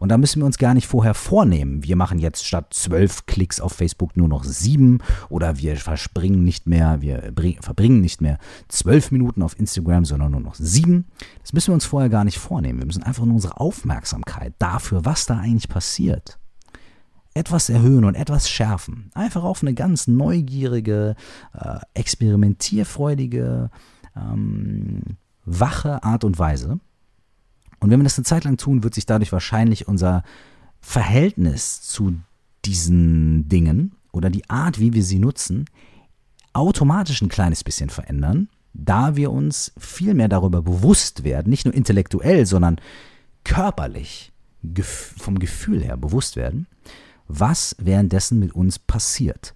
Und 0.00 0.08
da 0.08 0.18
müssen 0.18 0.40
wir 0.40 0.46
uns 0.46 0.58
gar 0.58 0.74
nicht 0.74 0.86
vorher 0.86 1.14
vornehmen, 1.14 1.84
wir 1.84 1.96
machen 1.96 2.18
jetzt 2.18 2.46
statt 2.46 2.74
zwölf 2.74 3.26
Klicks 3.26 3.60
auf 3.60 3.72
Facebook 3.72 4.16
nur 4.16 4.28
noch 4.28 4.44
sieben 4.44 4.98
oder 5.28 5.58
wir 5.58 5.76
verspringen 5.76 6.44
nicht 6.44 6.66
mehr, 6.66 7.00
wir 7.00 7.32
verbringen 7.60 8.00
nicht 8.00 8.20
mehr 8.20 8.38
zwölf 8.68 9.10
Minuten 9.10 9.42
auf 9.42 9.58
Instagram, 9.58 10.04
sondern 10.04 10.32
nur 10.32 10.40
noch 10.40 10.54
sieben. 10.54 11.06
Das 11.40 11.52
müssen 11.52 11.68
wir 11.68 11.74
uns 11.74 11.84
vorher 11.84 12.10
gar 12.10 12.24
nicht 12.24 12.38
vornehmen. 12.38 12.80
Wir 12.80 12.86
müssen 12.86 13.02
einfach 13.02 13.24
nur 13.24 13.34
unsere 13.34 13.60
Aufmerksamkeit 13.60 14.54
dafür, 14.58 15.04
was 15.04 15.26
da 15.26 15.38
eigentlich 15.38 15.68
passiert, 15.68 16.38
etwas 17.34 17.68
erhöhen 17.68 18.04
und 18.04 18.14
etwas 18.14 18.48
schärfen. 18.48 19.10
Einfach 19.14 19.44
auf 19.44 19.62
eine 19.62 19.74
ganz 19.74 20.06
neugierige, 20.06 21.16
äh, 21.52 21.78
experimentierfreudige, 21.94 23.70
ähm, 24.16 25.02
wache 25.44 26.02
Art 26.02 26.24
und 26.24 26.38
Weise. 26.38 26.78
Und 27.84 27.90
wenn 27.90 28.00
wir 28.00 28.04
das 28.04 28.16
eine 28.16 28.24
Zeit 28.24 28.44
lang 28.44 28.56
tun, 28.56 28.82
wird 28.82 28.94
sich 28.94 29.04
dadurch 29.04 29.30
wahrscheinlich 29.30 29.86
unser 29.86 30.22
Verhältnis 30.80 31.82
zu 31.82 32.14
diesen 32.64 33.46
Dingen 33.50 33.92
oder 34.10 34.30
die 34.30 34.48
Art, 34.48 34.80
wie 34.80 34.94
wir 34.94 35.02
sie 35.02 35.18
nutzen, 35.18 35.66
automatisch 36.54 37.20
ein 37.20 37.28
kleines 37.28 37.62
bisschen 37.62 37.90
verändern, 37.90 38.48
da 38.72 39.16
wir 39.16 39.30
uns 39.30 39.70
viel 39.76 40.14
mehr 40.14 40.28
darüber 40.28 40.62
bewusst 40.62 41.24
werden, 41.24 41.50
nicht 41.50 41.66
nur 41.66 41.74
intellektuell, 41.74 42.46
sondern 42.46 42.80
körperlich, 43.44 44.32
vom 44.74 45.38
Gefühl 45.38 45.84
her 45.84 45.98
bewusst 45.98 46.36
werden, 46.36 46.66
was 47.28 47.76
währenddessen 47.78 48.38
mit 48.38 48.54
uns 48.54 48.78
passiert. 48.78 49.54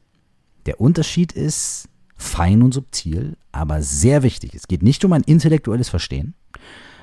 Der 0.67 0.83
Unterschied 0.83 1.33
ist 1.33 1.89
fein 2.15 2.61
und 2.61 2.75
subtil, 2.75 3.39
aber 3.53 3.81
sehr 3.81 4.23
wichtig. 4.23 4.55
Es 4.55 4.69
geht 4.69 4.83
nicht 4.83 5.03
um 5.07 5.15
ein 5.15 5.23
intellektuelles 5.23 5.89
Verstehen, 5.89 6.35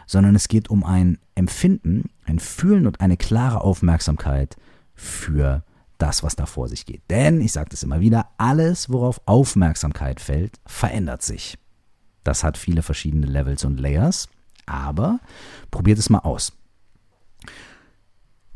sondern 0.06 0.36
es 0.36 0.48
geht 0.48 0.70
um 0.70 0.84
ein 0.84 1.20
Empfinden, 1.36 2.10
ein 2.26 2.40
Fühlen 2.40 2.88
und 2.88 3.02
eine 3.02 3.18
klare 3.18 3.62
Aufmerksamkeit 3.62 4.56
für 4.94 5.64
das, 5.98 6.24
was 6.24 6.36
da 6.36 6.46
vor 6.46 6.68
sich 6.68 6.86
geht. 6.86 7.02
Denn, 7.10 7.42
ich 7.42 7.52
sage 7.52 7.70
das 7.70 7.84
immer 7.84 8.00
wieder, 8.00 8.30
alles, 8.38 8.90
worauf 8.90 9.22
Aufmerksamkeit 9.26 10.20
fällt, 10.20 10.60
verändert 10.66 11.22
sich. 11.22 11.58
Das 12.24 12.44
hat 12.44 12.58
viele 12.58 12.82
verschiedene 12.82 13.28
Levels 13.28 13.64
und 13.66 13.80
Layers, 13.80 14.28
aber 14.66 15.20
probiert 15.72 16.00
es 16.00 16.10
mal 16.10 16.20
aus. 16.20 16.54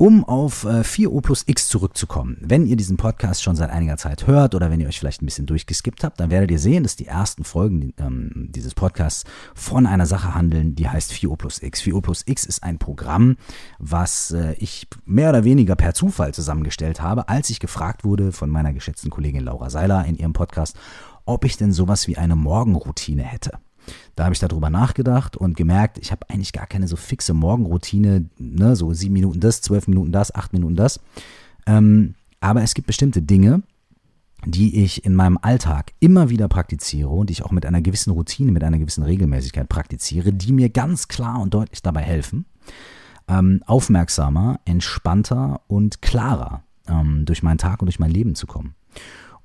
Um 0.00 0.24
auf 0.24 0.64
4O 0.64 1.18
äh, 1.18 1.20
plus 1.20 1.44
X 1.46 1.68
zurückzukommen, 1.68 2.38
wenn 2.40 2.64
ihr 2.64 2.76
diesen 2.76 2.96
Podcast 2.96 3.42
schon 3.42 3.54
seit 3.54 3.68
einiger 3.68 3.98
Zeit 3.98 4.26
hört 4.26 4.54
oder 4.54 4.70
wenn 4.70 4.80
ihr 4.80 4.88
euch 4.88 4.98
vielleicht 4.98 5.20
ein 5.20 5.26
bisschen 5.26 5.44
durchgeskippt 5.44 6.04
habt, 6.04 6.18
dann 6.18 6.30
werdet 6.30 6.50
ihr 6.50 6.58
sehen, 6.58 6.84
dass 6.84 6.96
die 6.96 7.06
ersten 7.06 7.44
Folgen 7.44 7.92
ähm, 7.98 8.48
dieses 8.48 8.72
Podcasts 8.72 9.24
von 9.54 9.84
einer 9.84 10.06
Sache 10.06 10.34
handeln, 10.34 10.74
die 10.74 10.88
heißt 10.88 11.12
4O 11.12 11.36
plus 11.36 11.62
X. 11.62 11.82
4O 11.82 12.00
plus 12.00 12.22
X 12.24 12.46
ist 12.46 12.62
ein 12.62 12.78
Programm, 12.78 13.36
was 13.78 14.30
äh, 14.30 14.54
ich 14.54 14.88
mehr 15.04 15.28
oder 15.28 15.44
weniger 15.44 15.76
per 15.76 15.92
Zufall 15.92 16.32
zusammengestellt 16.32 17.02
habe, 17.02 17.28
als 17.28 17.50
ich 17.50 17.60
gefragt 17.60 18.02
wurde 18.02 18.32
von 18.32 18.48
meiner 18.48 18.72
geschätzten 18.72 19.10
Kollegin 19.10 19.44
Laura 19.44 19.68
Seiler 19.68 20.06
in 20.06 20.16
ihrem 20.16 20.32
Podcast, 20.32 20.78
ob 21.26 21.44
ich 21.44 21.58
denn 21.58 21.74
sowas 21.74 22.08
wie 22.08 22.16
eine 22.16 22.36
Morgenroutine 22.36 23.22
hätte. 23.22 23.58
Da 24.20 24.24
habe 24.24 24.34
ich 24.34 24.38
darüber 24.38 24.68
nachgedacht 24.68 25.38
und 25.38 25.56
gemerkt, 25.56 25.96
ich 25.96 26.12
habe 26.12 26.28
eigentlich 26.28 26.52
gar 26.52 26.66
keine 26.66 26.86
so 26.86 26.96
fixe 26.96 27.32
Morgenroutine, 27.32 28.28
ne, 28.36 28.76
so 28.76 28.92
sieben 28.92 29.14
Minuten 29.14 29.40
das, 29.40 29.62
zwölf 29.62 29.88
Minuten 29.88 30.12
das, 30.12 30.34
acht 30.34 30.52
Minuten 30.52 30.76
das. 30.76 31.00
Ähm, 31.66 32.16
aber 32.38 32.62
es 32.62 32.74
gibt 32.74 32.86
bestimmte 32.86 33.22
Dinge, 33.22 33.62
die 34.44 34.84
ich 34.84 35.06
in 35.06 35.14
meinem 35.14 35.38
Alltag 35.40 35.94
immer 36.00 36.28
wieder 36.28 36.48
praktiziere 36.48 37.08
und 37.08 37.30
die 37.30 37.32
ich 37.32 37.46
auch 37.46 37.50
mit 37.50 37.64
einer 37.64 37.80
gewissen 37.80 38.10
Routine, 38.10 38.52
mit 38.52 38.62
einer 38.62 38.78
gewissen 38.78 39.04
Regelmäßigkeit 39.04 39.70
praktiziere, 39.70 40.34
die 40.34 40.52
mir 40.52 40.68
ganz 40.68 41.08
klar 41.08 41.40
und 41.40 41.54
deutlich 41.54 41.80
dabei 41.80 42.02
helfen, 42.02 42.44
ähm, 43.26 43.62
aufmerksamer, 43.64 44.60
entspannter 44.66 45.62
und 45.66 46.02
klarer 46.02 46.62
ähm, 46.88 47.24
durch 47.24 47.42
meinen 47.42 47.56
Tag 47.56 47.80
und 47.80 47.86
durch 47.86 47.98
mein 47.98 48.10
Leben 48.10 48.34
zu 48.34 48.46
kommen. 48.46 48.74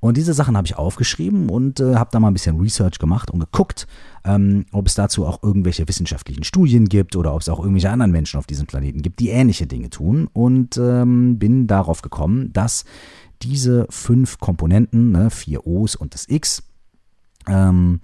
Und 0.06 0.18
diese 0.18 0.36
Sachen 0.36 0.56
habe 0.56 0.68
ich 0.68 0.78
aufgeschrieben 0.78 1.50
und 1.50 1.80
äh, 1.80 1.96
habe 1.96 2.12
da 2.12 2.20
mal 2.20 2.28
ein 2.28 2.34
bisschen 2.34 2.60
Research 2.60 3.00
gemacht 3.00 3.32
und 3.32 3.40
geguckt, 3.40 3.88
ähm, 4.24 4.68
ob 4.72 4.86
es 4.86 4.94
dazu 4.94 5.26
auch 5.26 5.42
irgendwelche 5.42 5.88
wissenschaftlichen 5.88 6.44
Studien 6.44 6.86
gibt 6.86 7.16
oder 7.16 7.34
ob 7.34 7.42
es 7.42 7.50
auch 7.50 7.58
irgendwelche 7.58 7.90
anderen 7.90 8.12
Menschen 8.12 8.38
auf 8.38 8.46
diesem 8.46 8.68
Planeten 8.68 9.02
gibt, 9.02 9.20
die 9.20 9.30
ähnliche 9.30 9.66
Dinge 9.66 9.90
tun. 9.90 10.30
Und 10.32 10.78
ähm, 10.78 11.40
bin 11.40 11.66
darauf 11.66 12.04
gekommen, 12.04 12.54
dass 12.54 12.86
diese 13.42 13.88
fünf 13.90 14.38
Komponenten, 14.38 15.12
ne, 15.12 15.32
vier 15.32 15.66
O's 15.66 15.96
und 15.96 16.14
das 16.14 16.30
X, 16.30 16.62
ähm, 17.48 18.00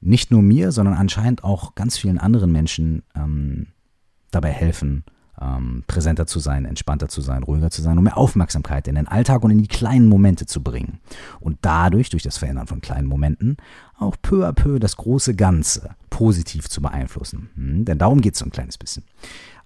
nicht 0.00 0.32
nur 0.32 0.42
mir, 0.42 0.72
sondern 0.72 0.94
anscheinend 0.94 1.44
auch 1.44 1.76
ganz 1.76 1.96
vielen 1.96 2.18
anderen 2.18 2.50
Menschen 2.50 3.04
ähm, 3.14 3.68
dabei 4.32 4.50
helfen, 4.50 5.04
ähm, 5.40 5.84
präsenter 5.86 6.26
zu 6.26 6.38
sein, 6.38 6.64
entspannter 6.64 7.08
zu 7.08 7.20
sein, 7.20 7.42
ruhiger 7.42 7.70
zu 7.70 7.82
sein, 7.82 7.98
um 7.98 8.04
mehr 8.04 8.16
Aufmerksamkeit 8.16 8.88
in 8.88 8.94
den 8.94 9.08
Alltag 9.08 9.44
und 9.44 9.50
in 9.50 9.62
die 9.62 9.68
kleinen 9.68 10.08
Momente 10.08 10.46
zu 10.46 10.62
bringen. 10.62 11.00
Und 11.40 11.58
dadurch, 11.62 12.10
durch 12.10 12.22
das 12.22 12.38
Verändern 12.38 12.66
von 12.66 12.80
kleinen 12.80 13.06
Momenten, 13.06 13.56
auch 13.98 14.16
peu 14.20 14.46
à 14.46 14.52
peu 14.52 14.78
das 14.78 14.96
große 14.96 15.34
Ganze 15.34 15.90
positiv 16.10 16.68
zu 16.68 16.80
beeinflussen. 16.80 17.50
Hm, 17.54 17.84
denn 17.84 17.98
darum 17.98 18.20
geht 18.20 18.34
es 18.34 18.40
so 18.40 18.44
ein 18.44 18.50
kleines 18.52 18.78
bisschen. 18.78 19.04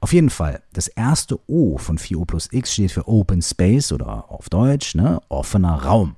Auf 0.00 0.12
jeden 0.12 0.30
Fall, 0.30 0.62
das 0.72 0.88
erste 0.88 1.38
O 1.46 1.76
von 1.78 1.98
4O 1.98 2.24
plus 2.24 2.48
X 2.50 2.72
steht 2.72 2.92
für 2.92 3.06
Open 3.06 3.42
Space 3.42 3.92
oder 3.92 4.30
auf 4.30 4.48
Deutsch, 4.48 4.94
ne, 4.94 5.20
offener 5.28 5.84
Raum. 5.84 6.16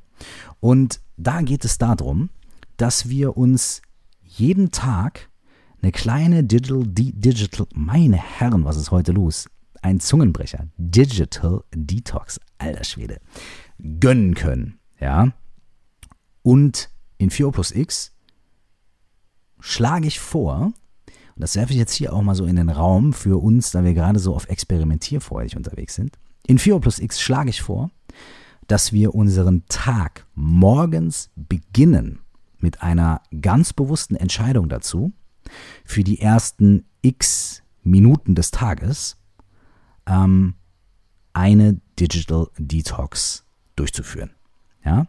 Und 0.61 1.01
da 1.17 1.43
geht 1.43 1.65
es 1.65 1.79
darum, 1.79 2.31
dass 2.77 3.09
wir 3.09 3.37
uns 3.37 3.83
jeden 4.23 4.71
Tag 4.71 5.29
eine 5.83 5.93
kleine 5.93 6.45
Digital, 6.45 6.85
Digital, 6.87 7.67
meine 7.75 8.17
Herren, 8.17 8.65
was 8.65 8.77
ist 8.77 8.93
heute 8.93 9.13
los? 9.13 9.49
Ein 9.83 9.99
Zungenbrecher. 9.99 10.69
Digital 10.77 11.65
Detox, 11.75 12.41
alter 12.59 12.85
Schwede. 12.85 13.19
Gönnen 13.99 14.35
können, 14.35 14.79
ja. 15.01 15.33
Und 16.43 16.89
in 17.19 17.31
4 17.31 17.51
plus 17.51 17.73
X 17.73 18.13
schlage 19.59 20.07
ich 20.07 20.21
vor, 20.21 20.73
und 21.35 21.41
das 21.41 21.57
werfe 21.57 21.73
ich 21.73 21.79
jetzt 21.79 21.95
hier 21.95 22.13
auch 22.13 22.23
mal 22.23 22.37
so 22.37 22.45
in 22.45 22.57
den 22.57 22.69
Raum 22.69 23.13
für 23.13 23.43
uns, 23.43 23.73
da 23.73 23.83
wir 23.83 23.95
gerade 23.95 24.21
so 24.21 24.37
auf 24.37 24.49
experimentierfreudig 24.49 25.57
unterwegs 25.57 25.97
sind. 25.97 26.17
In 26.47 26.59
4 26.59 26.79
plus 26.79 27.01
X 27.01 27.21
schlage 27.21 27.51
ich 27.51 27.63
vor, 27.63 27.91
dass 28.69 28.93
wir 28.93 29.15
unseren 29.17 29.65
Tag 29.67 30.27
morgens 30.35 31.31
beginnen 31.35 32.21
mit 32.59 32.83
einer 32.83 33.21
ganz 33.41 33.73
bewussten 33.73 34.15
Entscheidung 34.15 34.69
dazu, 34.69 35.13
für 35.85 36.05
die 36.05 36.21
ersten 36.21 36.85
x 37.03 37.63
Minuten 37.83 38.35
des 38.35 38.51
Tages 38.51 39.17
ähm, 40.07 40.55
eine 41.33 41.81
Digital 41.99 42.49
Detox 42.59 43.45
durchzuführen. 43.77 44.31
Ja? 44.85 45.07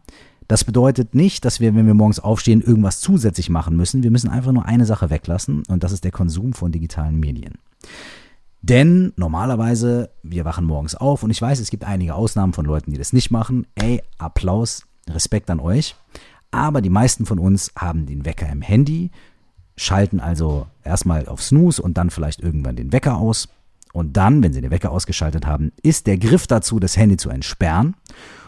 Das 0.48 0.64
bedeutet 0.64 1.16
nicht, 1.16 1.46
dass 1.46 1.60
wir, 1.60 1.74
wenn 1.76 1.88
wir 1.88 1.94
morgens 1.94 2.20
aufstehen, 2.20 2.62
irgendwas 2.62 3.00
zusätzlich 3.00 3.50
machen 3.50 3.78
müssen. 3.78 4.04
Wir 4.04 4.12
müssen 4.12 4.30
einfach 4.30 4.52
nur 4.52 4.66
eine 4.66 4.86
Sache 4.86 5.10
weglassen 5.10 5.64
und 5.68 5.84
das 5.84 5.92
ist 5.92 6.04
der 6.04 6.12
Konsum 6.12 6.54
von 6.54 6.72
digitalen 6.72 7.20
Medien. 7.20 7.56
Denn 8.62 9.12
normalerweise, 9.18 10.10
wir 10.24 10.46
wachen 10.46 10.66
morgens 10.66 10.96
auf 10.96 11.24
und 11.24 11.32
ich 11.32 11.42
weiß, 11.42 11.60
es 11.60 11.70
gibt 11.70 11.84
einige 11.84 12.16
Ausnahmen 12.16 12.54
von 12.54 12.66
Leuten, 12.66 12.92
die 12.92 12.98
das 12.98 13.14
nicht 13.14 13.30
machen. 13.30 13.68
Ey, 13.76 14.02
Applaus, 14.18 14.86
Respekt 15.10 15.50
an 15.50 15.60
euch. 15.60 15.96
Aber 16.52 16.82
die 16.82 16.90
meisten 16.90 17.26
von 17.26 17.40
uns 17.40 17.72
haben 17.76 18.06
den 18.06 18.26
Wecker 18.26 18.48
im 18.48 18.62
Handy, 18.62 19.12
schalten 19.76 20.20
also 20.20 20.68
erstmal 20.84 21.28
auf 21.28 21.42
Snooze 21.42 21.82
und 21.82 21.98
dann 21.98 22.10
vielleicht 22.10 22.42
irgendwann 22.42 22.76
den 22.76 22.92
Wecker 22.92 23.18
aus. 23.18 23.48
Und 23.94 24.18
dann, 24.18 24.42
wenn 24.42 24.54
Sie 24.54 24.62
den 24.62 24.72
Wecker 24.72 24.92
ausgeschaltet 24.92 25.46
haben, 25.46 25.72
ist 25.84 26.08
der 26.08 26.18
Griff 26.18 26.48
dazu, 26.48 26.80
das 26.80 26.98
Handy 26.98 27.16
zu 27.16 27.30
entsperren 27.30 27.96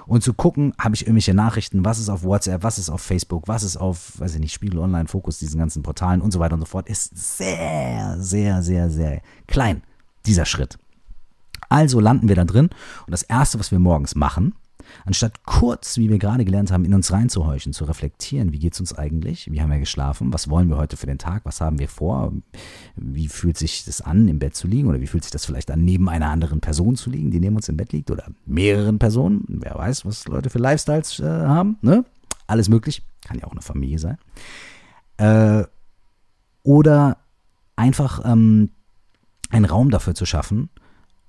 und 0.07 0.23
zu 0.23 0.33
gucken, 0.33 0.73
habe 0.79 0.95
ich 0.95 1.03
irgendwelche 1.03 1.33
Nachrichten, 1.33 1.85
was 1.85 1.99
ist 1.99 2.09
auf 2.09 2.23
WhatsApp, 2.23 2.63
was 2.63 2.79
ist 2.79 2.89
auf 2.89 3.01
Facebook, 3.01 3.47
was 3.47 3.63
ist 3.63 3.77
auf, 3.77 4.19
weiß 4.19 4.35
ich 4.35 4.39
nicht, 4.39 4.53
Spiegel 4.53 4.79
Online, 4.79 5.07
Fokus, 5.07 5.37
diesen 5.39 5.59
ganzen 5.59 5.83
Portalen 5.83 6.21
und 6.21 6.31
so 6.31 6.39
weiter 6.39 6.55
und 6.55 6.61
so 6.61 6.65
fort, 6.65 6.89
ist 6.89 7.37
sehr, 7.37 8.15
sehr, 8.19 8.63
sehr, 8.63 8.89
sehr 8.89 9.21
klein, 9.47 9.83
dieser 10.25 10.45
Schritt. 10.45 10.79
Also 11.69 11.99
landen 11.99 12.27
wir 12.27 12.35
da 12.35 12.45
drin 12.45 12.69
und 13.05 13.11
das 13.11 13.23
Erste, 13.23 13.59
was 13.59 13.71
wir 13.71 13.79
morgens 13.79 14.15
machen, 14.15 14.55
Anstatt 15.05 15.43
kurz, 15.45 15.97
wie 15.97 16.09
wir 16.09 16.17
gerade 16.17 16.45
gelernt 16.45 16.71
haben, 16.71 16.85
in 16.85 16.93
uns 16.93 17.11
reinzuhorchen, 17.11 17.73
zu 17.73 17.85
reflektieren, 17.85 18.51
wie 18.51 18.59
geht 18.59 18.73
es 18.73 18.79
uns 18.79 18.93
eigentlich, 18.93 19.51
wie 19.51 19.61
haben 19.61 19.71
wir 19.71 19.79
geschlafen, 19.79 20.33
was 20.33 20.49
wollen 20.49 20.69
wir 20.69 20.77
heute 20.77 20.97
für 20.97 21.05
den 21.05 21.17
Tag, 21.17 21.45
was 21.45 21.61
haben 21.61 21.79
wir 21.79 21.87
vor, 21.87 22.33
wie 22.95 23.27
fühlt 23.27 23.57
sich 23.57 23.85
das 23.85 24.01
an, 24.01 24.27
im 24.27 24.39
Bett 24.39 24.55
zu 24.55 24.67
liegen? 24.67 24.87
Oder 24.87 25.01
wie 25.01 25.07
fühlt 25.07 25.23
sich 25.23 25.31
das 25.31 25.45
vielleicht 25.45 25.71
an, 25.71 25.83
neben 25.83 26.09
einer 26.09 26.29
anderen 26.29 26.61
Person 26.61 26.95
zu 26.95 27.09
liegen, 27.09 27.31
die 27.31 27.39
neben 27.39 27.55
uns 27.55 27.69
im 27.69 27.77
Bett 27.77 27.91
liegt? 27.91 28.11
Oder 28.11 28.27
mehreren 28.45 28.99
Personen, 28.99 29.43
wer 29.47 29.75
weiß, 29.75 30.05
was 30.05 30.27
Leute 30.27 30.49
für 30.49 30.59
Lifestyles 30.59 31.19
äh, 31.19 31.25
haben, 31.25 31.77
ne? 31.81 32.05
Alles 32.47 32.69
möglich, 32.69 33.01
kann 33.25 33.39
ja 33.39 33.45
auch 33.45 33.51
eine 33.51 33.61
Familie 33.61 33.97
sein. 33.97 34.17
Äh, 35.17 35.63
oder 36.63 37.17
einfach 37.75 38.23
ähm, 38.23 38.69
einen 39.49 39.65
Raum 39.65 39.89
dafür 39.89 40.15
zu 40.15 40.25
schaffen, 40.25 40.69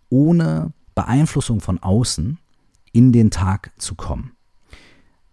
ohne 0.09 0.73
Beeinflussung 0.95 1.61
von 1.61 1.79
außen 1.79 2.39
in 2.97 3.13
den 3.13 3.31
Tag 3.31 3.73
zu 3.77 3.95
kommen. 3.95 4.33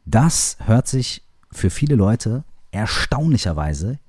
Das 0.04 0.58
hört 0.66 0.86
sich 0.86 1.24
für 1.50 1.70
viele 1.70 1.96
Leute 1.96 2.44
erstaunlicherweise 2.72 4.00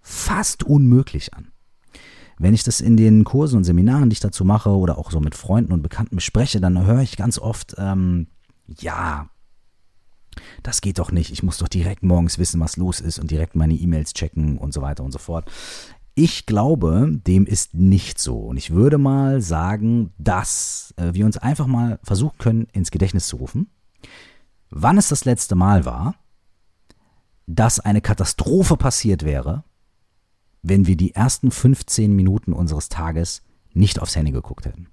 fast 0.00 0.62
unmöglich 0.62 1.34
an. 1.34 1.48
wenn 2.38 2.54
ich 2.54 2.64
das 2.64 2.80
in 2.80 2.96
den 2.96 3.22
Kursen 3.22 3.58
und 3.58 3.64
Seminaren, 3.64 4.08
die 4.08 4.14
ich 4.14 4.20
dazu 4.20 4.44
mache 4.44 4.70
oder 4.70 4.98
auch 4.98 5.12
so 5.12 5.20
mit 5.20 5.34
Freunden 5.36 5.72
und 5.72 5.82
Bekannten 5.82 6.16
bespreche, 6.16 6.60
dann 6.60 6.86
höre 6.86 7.00
ich 7.00 7.16
ganz 7.16 7.38
oft, 7.38 7.76
ähm, 7.78 8.26
ja, 8.66 9.28
das 10.62 10.80
geht 10.80 10.98
doch 10.98 11.12
nicht. 11.12 11.30
Ich 11.30 11.42
muss 11.42 11.58
doch 11.58 11.68
direkt 11.68 12.02
morgens 12.02 12.38
wissen, 12.38 12.60
was 12.60 12.76
los 12.76 13.00
ist 13.00 13.18
und 13.18 13.30
direkt 13.30 13.54
meine 13.54 13.74
E-Mails 13.74 14.12
checken 14.12 14.58
und 14.58 14.72
so 14.72 14.82
weiter 14.82 15.04
und 15.04 15.12
so 15.12 15.18
fort. 15.18 15.50
Ich 16.14 16.44
glaube, 16.44 17.08
dem 17.26 17.46
ist 17.46 17.74
nicht 17.74 18.18
so. 18.18 18.38
Und 18.38 18.58
ich 18.58 18.70
würde 18.70 18.98
mal 18.98 19.40
sagen, 19.40 20.12
dass 20.18 20.92
äh, 20.96 21.14
wir 21.14 21.24
uns 21.24 21.38
einfach 21.38 21.66
mal 21.66 21.98
versuchen 22.02 22.38
können, 22.38 22.66
ins 22.72 22.90
Gedächtnis 22.90 23.26
zu 23.26 23.36
rufen, 23.36 23.70
wann 24.70 24.98
es 24.98 25.08
das 25.08 25.24
letzte 25.24 25.54
Mal 25.54 25.84
war, 25.84 26.16
dass 27.46 27.80
eine 27.80 28.00
Katastrophe 28.00 28.76
passiert 28.76 29.24
wäre, 29.24 29.64
wenn 30.62 30.86
wir 30.86 30.96
die 30.96 31.14
ersten 31.14 31.50
15 31.50 32.14
Minuten 32.14 32.52
unseres 32.52 32.88
Tages 32.88 33.42
nicht 33.72 34.00
aufs 34.00 34.14
Handy 34.14 34.32
geguckt 34.32 34.66
hätten. 34.66 34.88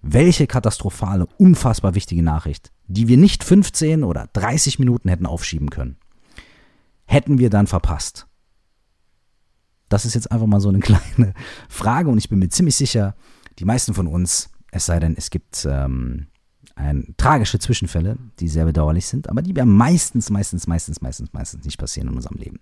Welche 0.00 0.46
katastrophale, 0.46 1.26
unfassbar 1.38 1.94
wichtige 1.94 2.22
Nachricht, 2.22 2.72
die 2.86 3.08
wir 3.08 3.16
nicht 3.16 3.42
15 3.42 4.04
oder 4.04 4.28
30 4.32 4.78
Minuten 4.78 5.08
hätten 5.08 5.26
aufschieben 5.26 5.70
können, 5.70 5.96
hätten 7.06 7.38
wir 7.38 7.50
dann 7.50 7.66
verpasst. 7.66 8.26
Das 9.94 10.04
ist 10.04 10.14
jetzt 10.14 10.32
einfach 10.32 10.48
mal 10.48 10.58
so 10.58 10.70
eine 10.70 10.80
kleine 10.80 11.34
Frage 11.68 12.10
und 12.10 12.18
ich 12.18 12.28
bin 12.28 12.40
mir 12.40 12.48
ziemlich 12.48 12.74
sicher, 12.74 13.14
die 13.60 13.64
meisten 13.64 13.94
von 13.94 14.08
uns, 14.08 14.50
es 14.72 14.86
sei 14.86 14.98
denn, 14.98 15.14
es 15.16 15.30
gibt 15.30 15.64
ähm, 15.70 16.26
ein, 16.74 17.14
tragische 17.16 17.60
Zwischenfälle, 17.60 18.18
die 18.40 18.48
sehr 18.48 18.64
bedauerlich 18.64 19.06
sind, 19.06 19.28
aber 19.28 19.40
die 19.40 19.54
ja 19.54 19.64
meistens, 19.64 20.30
meistens, 20.30 20.66
meistens, 20.66 21.00
meistens, 21.00 21.32
meistens 21.32 21.64
nicht 21.64 21.78
passieren 21.78 22.08
in 22.08 22.16
unserem 22.16 22.38
Leben. 22.38 22.58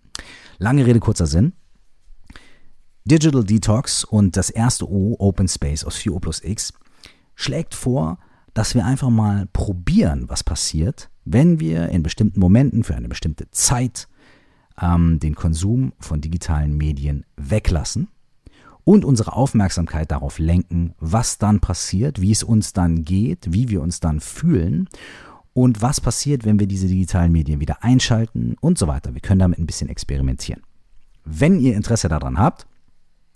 Lange 0.58 0.84
Rede, 0.84 1.00
kurzer 1.00 1.26
Sinn. 1.26 1.54
Digital 3.06 3.44
Detox 3.44 4.04
und 4.04 4.36
das 4.36 4.50
erste 4.50 4.86
O, 4.86 5.16
Open 5.18 5.48
Space 5.48 5.84
aus 5.84 5.96
4O 5.96 6.20
plus 6.20 6.44
X, 6.44 6.74
schlägt 7.34 7.74
vor, 7.74 8.18
dass 8.52 8.74
wir 8.74 8.84
einfach 8.84 9.08
mal 9.08 9.46
probieren, 9.54 10.28
was 10.28 10.44
passiert, 10.44 11.08
wenn 11.24 11.60
wir 11.60 11.88
in 11.88 12.02
bestimmten 12.02 12.40
Momenten 12.40 12.84
für 12.84 12.94
eine 12.94 13.08
bestimmte 13.08 13.50
Zeit 13.52 14.06
ähm, 14.82 15.18
den 15.20 15.34
Konsum 15.34 15.92
von 15.98 16.20
digitalen 16.20 16.76
Medien 16.76 17.24
weglassen 17.36 18.08
und 18.84 19.04
unsere 19.04 19.34
Aufmerksamkeit 19.34 20.10
darauf 20.10 20.38
lenken, 20.38 20.94
was 20.98 21.38
dann 21.38 21.60
passiert, 21.60 22.20
wie 22.20 22.32
es 22.32 22.42
uns 22.42 22.72
dann 22.72 23.04
geht, 23.04 23.52
wie 23.52 23.68
wir 23.68 23.80
uns 23.80 24.00
dann 24.00 24.20
fühlen 24.20 24.88
und 25.54 25.80
was 25.80 26.00
passiert, 26.00 26.44
wenn 26.44 26.58
wir 26.58 26.66
diese 26.66 26.88
digitalen 26.88 27.32
Medien 27.32 27.60
wieder 27.60 27.84
einschalten 27.84 28.56
und 28.60 28.78
so 28.78 28.88
weiter. 28.88 29.14
Wir 29.14 29.20
können 29.20 29.40
damit 29.40 29.58
ein 29.58 29.66
bisschen 29.66 29.88
experimentieren. 29.88 30.62
Wenn 31.24 31.60
ihr 31.60 31.76
Interesse 31.76 32.08
daran 32.08 32.38
habt, 32.38 32.66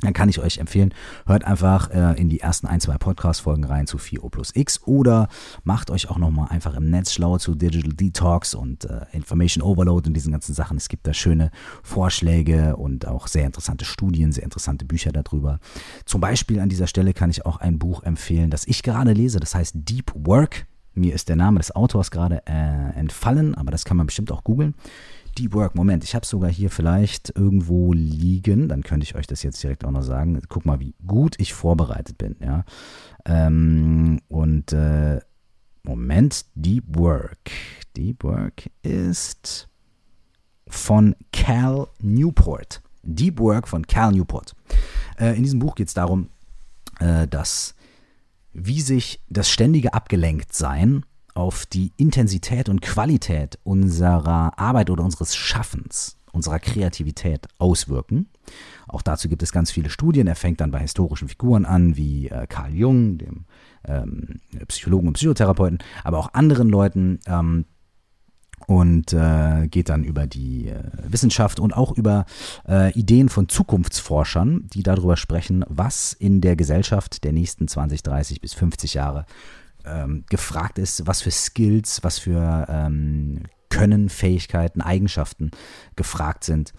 dann 0.01 0.13
kann 0.13 0.29
ich 0.29 0.41
euch 0.41 0.59
empfehlen, 0.59 0.93
hört 1.25 1.45
einfach 1.45 1.91
äh, 1.91 2.21
in 2.21 2.29
die 2.29 2.41
ersten 2.41 2.67
ein, 2.67 2.81
zwei 2.81 2.99
Podcast-Folgen 2.99 3.65
rein 3.65 3.87
zu 3.87 3.97
4O 3.97 4.29
plus 4.29 4.51
X 4.55 4.83
oder 4.85 5.29
macht 5.65 5.91
euch 5.91 6.11
auch 6.11 6.19
nochmal 6.19 6.49
einfach 6.51 6.75
im 6.75 6.91
Netz 6.91 7.15
schlau 7.15 7.39
zu 7.39 7.55
Digital 7.55 7.93
Detox 7.95 8.55
und 8.55 8.85
äh, 8.85 9.07
Information 9.13 9.63
Overload 9.63 10.09
und 10.09 10.15
diesen 10.15 10.33
ganzen 10.33 10.55
Sachen. 10.55 10.77
Es 10.77 10.91
gibt 10.91 11.07
da 11.07 11.15
schöne 11.15 11.51
Vorschläge 11.83 12.77
und 12.77 13.09
auch 13.09 13.27
sehr 13.27 13.47
interessante 13.47 13.87
Studien, 13.87 14.33
sehr 14.33 14.45
interessante 14.45 14.85
Bücher 14.85 15.13
darüber. 15.13 15.61
Zum 16.05 16.21
Beispiel 16.21 16.61
an 16.61 16.69
dieser 16.69 16.89
Stelle 16.89 17.15
kann 17.15 17.31
ich 17.31 17.47
auch 17.47 17.57
ein 17.57 17.79
Buch 17.79 18.03
empfehlen, 18.03 18.51
das 18.51 18.67
ich 18.67 18.83
gerade 18.83 19.15
lese, 19.15 19.41
das 19.41 19.55
heißt 19.55 19.77
Deep 19.77 20.13
Work. 20.15 20.67
Mir 20.93 21.15
ist 21.15 21.29
der 21.29 21.37
Name 21.37 21.59
des 21.59 21.75
Autors 21.75 22.11
gerade 22.11 22.43
äh, 22.47 22.99
entfallen, 22.99 23.55
aber 23.55 23.71
das 23.71 23.85
kann 23.85 23.97
man 23.97 24.07
bestimmt 24.07 24.31
auch 24.31 24.45
googeln. 24.45 24.75
Deep 25.39 25.55
Work. 25.55 25.75
Moment, 25.75 26.05
ich 26.05 26.15
habe 26.15 26.27
sogar 26.27 26.51
hier 26.51 26.71
vielleicht 26.71 27.33
irgendwo 27.37 27.93
liegen. 27.93 28.69
Dann 28.69 28.83
könnte 28.83 29.05
ich 29.05 29.15
euch 29.15 29.27
das 29.27 29.43
jetzt 29.43 29.63
direkt 29.63 29.85
auch 29.85 29.91
noch 29.91 30.03
sagen. 30.03 30.41
Guck 30.49 30.67
mal, 30.67 30.81
wie 30.81 30.95
gut 31.07 31.37
ich 31.39 31.55
vorbereitet 31.55 32.19
bin. 32.19 32.37
Ja. 32.41 32.65
Ähm, 33.25 34.21
und 34.29 34.73
äh, 34.73 35.21
Moment, 35.83 36.47
Deep 36.55 36.85
Work. 36.97 37.51
Deep 37.97 38.25
Work 38.25 38.71
ist 38.83 39.69
von 40.69 41.15
Cal 41.33 41.89
Newport. 42.01 42.83
Deep 43.03 43.39
Work 43.39 43.69
von 43.69 43.87
Cal 43.87 44.13
Newport. 44.13 44.55
Äh, 45.19 45.37
in 45.37 45.43
diesem 45.45 45.61
Buch 45.61 45.75
geht 45.75 45.89
es 45.89 45.95
darum, 45.95 46.29
äh, 46.99 47.29
dass 47.29 47.75
wie 48.53 48.81
sich 48.81 49.21
das 49.29 49.51
ständige 49.51 49.93
Abgelenktsein 49.93 51.05
auf 51.37 51.67
die 51.67 51.93
Intensität 51.97 52.69
und 52.69 52.81
Qualität 52.81 53.59
unserer 53.63 54.59
Arbeit 54.59 54.91
oder 54.91 55.05
unseres 55.05 55.37
Schaffens, 55.37 56.17
unserer 56.33 56.59
Kreativität 56.59 57.47
auswirken. 57.59 58.29
Auch 58.89 59.03
dazu 59.03 59.29
gibt 59.29 59.43
es 59.43 59.53
ganz 59.53 59.71
viele 59.71 59.91
Studien. 59.91 60.27
Er 60.27 60.37
fängt 60.37 60.61
dann 60.61 60.71
bei 60.71 60.79
historischen 60.79 61.29
Figuren 61.29 61.65
an, 61.65 61.97
wie 61.97 62.29
äh, 62.29 62.47
Carl 62.47 62.75
Jung, 62.75 63.19
dem 63.19 63.45
ähm, 63.85 64.41
Psychologen 64.69 65.09
und 65.09 65.15
Psychotherapeuten, 65.15 65.79
aber 66.05 66.19
auch 66.19 66.33
anderen 66.33 66.69
Leuten. 66.69 67.21
Ähm, 67.27 67.67
und 68.67 69.13
äh, 69.13 69.69
geht 69.69 69.91
dann 69.91 70.03
über 70.03 70.27
die 70.27 70.69
äh, 70.69 70.83
Wissenschaft 71.07 71.61
und 71.61 71.75
auch 71.77 71.93
über 71.93 72.25
äh, 72.67 72.91
Ideen 72.99 73.29
von 73.29 73.51
Zukunftsforschern, 73.51 74.67
die 74.73 74.83
darüber 74.83 75.17
sprechen, 75.19 75.65
was 75.69 76.15
in 76.15 76.41
der 76.41 76.57
Gesellschaft 76.57 77.23
der 77.23 77.33
nächsten 77.33 77.69
20, 77.69 78.03
30 78.03 78.41
bis 78.41 78.55
50 78.55 78.95
Jahre 78.95 79.27
ähm, 79.87 80.25
gefragt 80.29 80.79
ist, 80.79 81.07
was 81.07 81.23
für 81.23 81.31
Skills, 81.31 82.03
was 82.03 82.19
für 82.19 82.67
ähm, 82.69 83.45
Können, 83.69 84.09
Fähigkeiten, 84.09 84.81
Eigenschaften 84.81 85.51
gefragt 85.97 86.45
sind. 86.45 86.73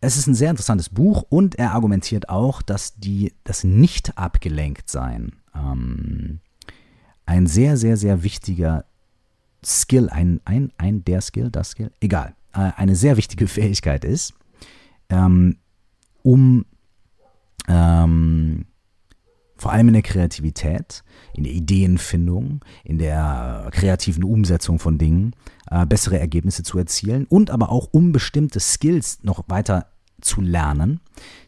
Es 0.00 0.16
ist 0.16 0.26
ein 0.26 0.34
sehr 0.34 0.50
interessantes 0.50 0.88
Buch 0.88 1.24
und 1.28 1.54
er 1.56 1.72
argumentiert 1.72 2.28
auch, 2.28 2.62
dass 2.62 2.96
die, 2.96 3.32
das 3.44 3.64
Nicht-Abgelenkt-Sein 3.64 5.32
ähm, 5.54 6.40
ein 7.24 7.46
sehr, 7.46 7.76
sehr, 7.76 7.96
sehr 7.96 8.22
wichtiger 8.22 8.84
Skill, 9.64 10.10
ein, 10.10 10.40
ein, 10.44 10.72
ein, 10.76 11.04
der 11.04 11.20
Skill, 11.20 11.50
das 11.50 11.70
Skill, 11.70 11.92
egal, 12.00 12.34
äh, 12.52 12.72
eine 12.76 12.96
sehr 12.96 13.16
wichtige 13.16 13.46
Fähigkeit 13.46 14.04
ist, 14.04 14.34
ähm, 15.08 15.56
um 16.22 16.64
ähm, 17.68 18.66
vor 19.62 19.70
allem 19.70 19.86
in 19.86 19.94
der 19.94 20.02
Kreativität, 20.02 21.04
in 21.34 21.44
der 21.44 21.52
Ideenfindung, 21.52 22.64
in 22.82 22.98
der 22.98 23.68
kreativen 23.70 24.24
Umsetzung 24.24 24.80
von 24.80 24.98
Dingen 24.98 25.36
äh, 25.70 25.86
bessere 25.86 26.18
Ergebnisse 26.18 26.64
zu 26.64 26.78
erzielen 26.78 27.26
und 27.28 27.48
aber 27.48 27.70
auch 27.70 27.88
um 27.92 28.10
bestimmte 28.10 28.58
Skills 28.58 29.20
noch 29.22 29.44
weiter 29.46 29.86
zu 30.20 30.40
lernen, 30.40 30.98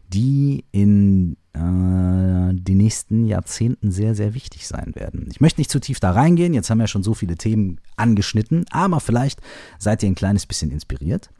die 0.06 0.64
in 0.70 1.36
äh, 1.54 1.58
den 1.58 2.76
nächsten 2.76 3.26
Jahrzehnten 3.26 3.90
sehr, 3.90 4.14
sehr 4.14 4.32
wichtig 4.32 4.68
sein 4.68 4.92
werden. 4.94 5.26
Ich 5.32 5.40
möchte 5.40 5.60
nicht 5.60 5.70
zu 5.72 5.80
tief 5.80 5.98
da 5.98 6.12
reingehen, 6.12 6.54
jetzt 6.54 6.70
haben 6.70 6.78
wir 6.78 6.86
schon 6.86 7.02
so 7.02 7.14
viele 7.14 7.34
Themen 7.34 7.80
angeschnitten, 7.96 8.64
aber 8.70 9.00
vielleicht 9.00 9.40
seid 9.80 10.04
ihr 10.04 10.08
ein 10.08 10.14
kleines 10.14 10.46
bisschen 10.46 10.70
inspiriert. 10.70 11.30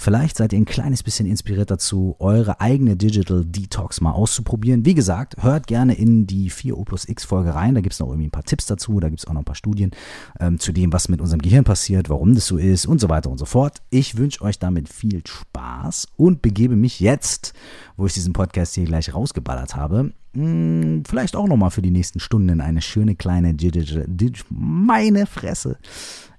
Vielleicht 0.00 0.36
seid 0.36 0.52
ihr 0.52 0.60
ein 0.60 0.64
kleines 0.64 1.02
bisschen 1.02 1.26
inspiriert 1.26 1.72
dazu, 1.72 2.14
eure 2.20 2.60
eigene 2.60 2.96
Digital 2.96 3.44
Detox 3.44 4.00
mal 4.00 4.12
auszuprobieren. 4.12 4.84
Wie 4.84 4.94
gesagt, 4.94 5.42
hört 5.42 5.66
gerne 5.66 5.94
in 5.94 6.24
die 6.24 6.52
4O 6.52 6.84
plus 6.84 7.08
X 7.08 7.24
Folge 7.24 7.52
rein, 7.52 7.74
da 7.74 7.80
gibt 7.80 7.94
es 7.94 7.98
noch 7.98 8.06
irgendwie 8.06 8.28
ein 8.28 8.30
paar 8.30 8.44
Tipps 8.44 8.66
dazu, 8.66 9.00
da 9.00 9.08
gibt 9.08 9.18
es 9.18 9.26
auch 9.26 9.32
noch 9.32 9.40
ein 9.40 9.44
paar 9.44 9.56
Studien 9.56 9.90
ähm, 10.38 10.60
zu 10.60 10.70
dem, 10.70 10.92
was 10.92 11.08
mit 11.08 11.20
unserem 11.20 11.42
Gehirn 11.42 11.64
passiert, 11.64 12.08
warum 12.08 12.36
das 12.36 12.46
so 12.46 12.58
ist 12.58 12.86
und 12.86 13.00
so 13.00 13.08
weiter 13.08 13.28
und 13.28 13.38
so 13.38 13.44
fort. 13.44 13.82
Ich 13.90 14.16
wünsche 14.16 14.42
euch 14.42 14.60
damit 14.60 14.88
viel 14.88 15.20
Spaß 15.26 16.06
und 16.16 16.42
begebe 16.42 16.76
mich 16.76 17.00
jetzt, 17.00 17.52
wo 17.96 18.06
ich 18.06 18.14
diesen 18.14 18.32
Podcast 18.32 18.76
hier 18.76 18.84
gleich 18.84 19.12
rausgeballert 19.12 19.74
habe, 19.74 20.12
hm, 20.34 21.02
vielleicht 21.08 21.34
auch 21.34 21.48
nochmal 21.48 21.72
für 21.72 21.82
die 21.82 21.90
nächsten 21.90 22.20
Stunden 22.20 22.50
in 22.50 22.60
eine 22.60 22.82
schöne 22.82 23.16
kleine 23.16 23.54
Digital, 23.54 24.04
Dig, 24.06 24.44
meine 24.48 25.26
Fresse, 25.26 25.78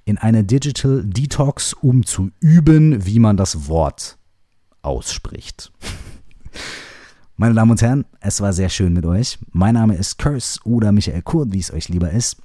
in 0.10 0.18
eine 0.18 0.44
Digital 0.44 1.04
Detox, 1.06 1.74
um 1.74 2.04
zu 2.04 2.32
üben, 2.40 3.06
wie 3.06 3.20
man 3.20 3.38
das 3.38 3.68
Wort 3.68 4.18
ausspricht. 4.82 5.72
Meine 7.38 7.54
Damen 7.54 7.72
und 7.72 7.82
Herren, 7.84 8.06
es 8.20 8.42
war 8.42 8.52
sehr 8.52 8.70
schön 8.70 8.94
mit 8.94 9.06
euch. 9.06 9.38
Mein 9.52 9.76
Name 9.76 9.96
ist 9.96 10.18
Curse 10.18 10.60
oder 10.64 10.92
Michael 10.92 11.22
Kurt, 11.22 11.54
wie 11.54 11.60
es 11.60 11.72
euch 11.72 11.90
lieber 11.90 12.10
ist. 12.10 12.38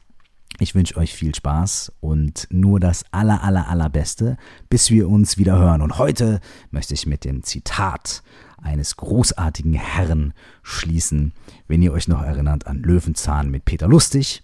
Ich 0.60 0.74
wünsche 0.74 0.98
euch 0.98 1.14
viel 1.14 1.34
Spaß 1.34 1.90
und 2.00 2.46
nur 2.50 2.80
das 2.80 3.06
aller, 3.12 3.42
aller, 3.42 3.66
allerbeste, 3.66 4.36
bis 4.68 4.90
wir 4.90 5.08
uns 5.08 5.38
wieder 5.38 5.58
hören. 5.58 5.80
Und 5.80 5.96
heute 5.96 6.40
möchte 6.70 6.92
ich 6.92 7.06
mit 7.06 7.24
dem 7.24 7.44
Zitat 7.44 8.22
eines 8.58 8.96
großartigen 8.96 9.72
Herrn 9.72 10.34
schließen, 10.62 11.32
wenn 11.66 11.80
ihr 11.80 11.94
euch 11.94 12.08
noch 12.08 12.22
erinnert 12.22 12.66
an 12.66 12.82
Löwenzahn 12.82 13.50
mit 13.50 13.64
Peter 13.64 13.88
Lustig. 13.88 14.42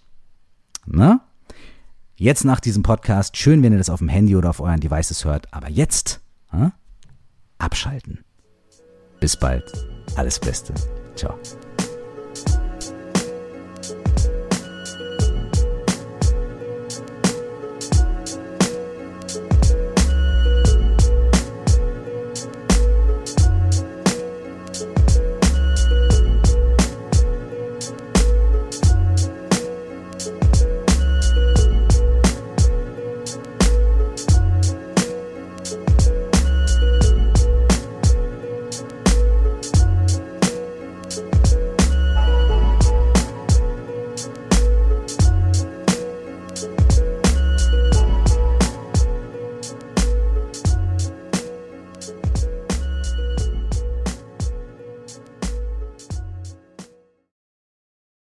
Na? 0.87 1.21
Jetzt 2.21 2.45
nach 2.45 2.59
diesem 2.59 2.83
Podcast, 2.83 3.35
schön, 3.35 3.63
wenn 3.63 3.71
ihr 3.71 3.79
das 3.79 3.89
auf 3.89 3.97
dem 3.97 4.07
Handy 4.07 4.35
oder 4.35 4.51
auf 4.51 4.59
euren 4.59 4.79
Devices 4.79 5.25
hört, 5.25 5.51
aber 5.51 5.71
jetzt 5.71 6.21
äh, 6.53 6.69
abschalten. 7.57 8.23
Bis 9.19 9.35
bald. 9.35 9.63
Alles 10.15 10.39
Beste. 10.39 10.75
Ciao. 11.15 11.33